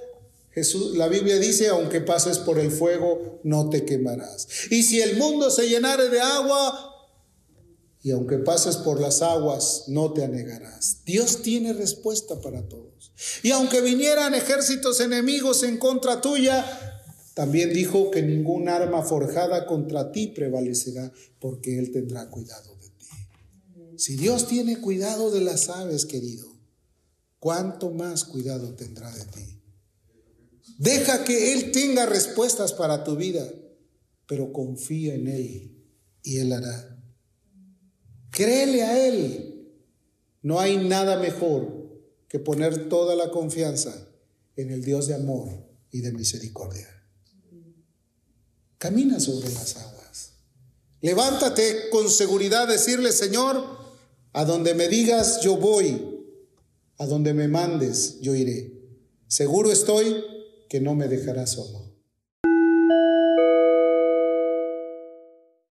Jesús, 0.52 0.96
la 0.96 1.08
Biblia 1.08 1.38
dice, 1.38 1.68
aunque 1.68 2.02
pases 2.02 2.40
por 2.40 2.60
el 2.60 2.72
fuego, 2.72 3.40
no 3.44 3.70
te 3.70 3.86
quemarás. 3.86 4.48
Y 4.72 4.84
si 4.84 5.02
el 5.02 5.18
mundo 5.18 5.50
se 5.52 5.68
llenare 5.68 6.10
de 6.10 6.22
agua, 6.22 6.92
y 8.02 8.12
aunque 8.12 8.38
pases 8.38 8.78
por 8.78 9.02
las 9.02 9.22
aguas, 9.22 9.86
no 9.88 10.14
te 10.14 10.24
anegarás. 10.24 11.00
Dios 11.06 11.42
tiene 11.42 11.74
respuesta 11.74 12.40
para 12.40 12.62
todos. 12.70 13.12
Y 13.42 13.52
aunque 13.52 13.82
vinieran 13.82 14.36
ejércitos 14.36 15.00
enemigos 15.00 15.64
en 15.64 15.78
contra 15.78 16.22
tuya, 16.22 16.64
también 17.34 17.74
dijo 17.74 18.12
que 18.12 18.22
ningún 18.22 18.70
arma 18.70 19.02
forjada 19.02 19.66
contra 19.66 20.12
ti 20.12 20.28
prevalecerá, 20.28 21.12
porque 21.40 21.80
Él 21.80 21.92
tendrá 21.92 22.30
cuidado 22.30 22.75
si 23.98 24.16
Dios 24.16 24.48
tiene 24.48 24.80
cuidado 24.80 25.32
de 25.32 25.42
las 25.42 25.70
aves, 25.70 26.06
querido, 26.06 26.48
¿cuánto 27.40 27.92
más 27.92 28.24
cuidado 28.24 28.76
tendrá 28.76 29.12
de 29.12 29.26
ti? 29.26 29.62
Deja 30.78 31.24
que 31.24 31.54
Él 31.54 31.72
tenga 31.72 32.06
respuestas 32.06 32.74
para 32.74 33.04
tu 33.04 33.16
vida, 33.16 33.48
pero 34.28 34.52
confía 34.52 35.16
en 35.16 35.28
Él 35.28 35.86
y 36.24 36.38
Él 36.40 36.52
hará. 36.52 37.00
Créele 38.32 38.84
a 38.84 39.08
Él. 39.08 39.72
No 40.42 40.60
hay 40.60 40.78
nada 40.78 41.18
mejor 41.18 41.86
que 42.28 42.40
poner 42.40 42.90
toda 42.90 43.16
la 43.16 43.32
confianza 43.32 44.10
en 44.56 44.72
el 44.72 44.84
Dios 44.84 45.08
de 45.08 45.16
amor 45.16 45.50
y 45.92 46.02
de 46.02 46.12
misericordia. 46.12 46.90
Camina 48.78 49.20
sobre 49.20 49.50
las 49.54 49.78
aguas. 49.78 50.34
Levántate 51.02 51.90
con 51.90 52.10
seguridad, 52.10 52.68
decirle, 52.68 53.12
Señor, 53.12 53.75
a 54.36 54.44
donde 54.44 54.74
me 54.74 54.90
digas, 54.90 55.40
yo 55.42 55.56
voy. 55.56 55.98
A 56.98 57.06
donde 57.06 57.34
me 57.34 57.48
mandes, 57.48 58.20
yo 58.20 58.36
iré. 58.36 58.74
Seguro 59.28 59.72
estoy 59.72 60.24
que 60.68 60.82
no 60.82 60.94
me 60.94 61.08
dejarás 61.08 61.52
solo. 61.54 61.85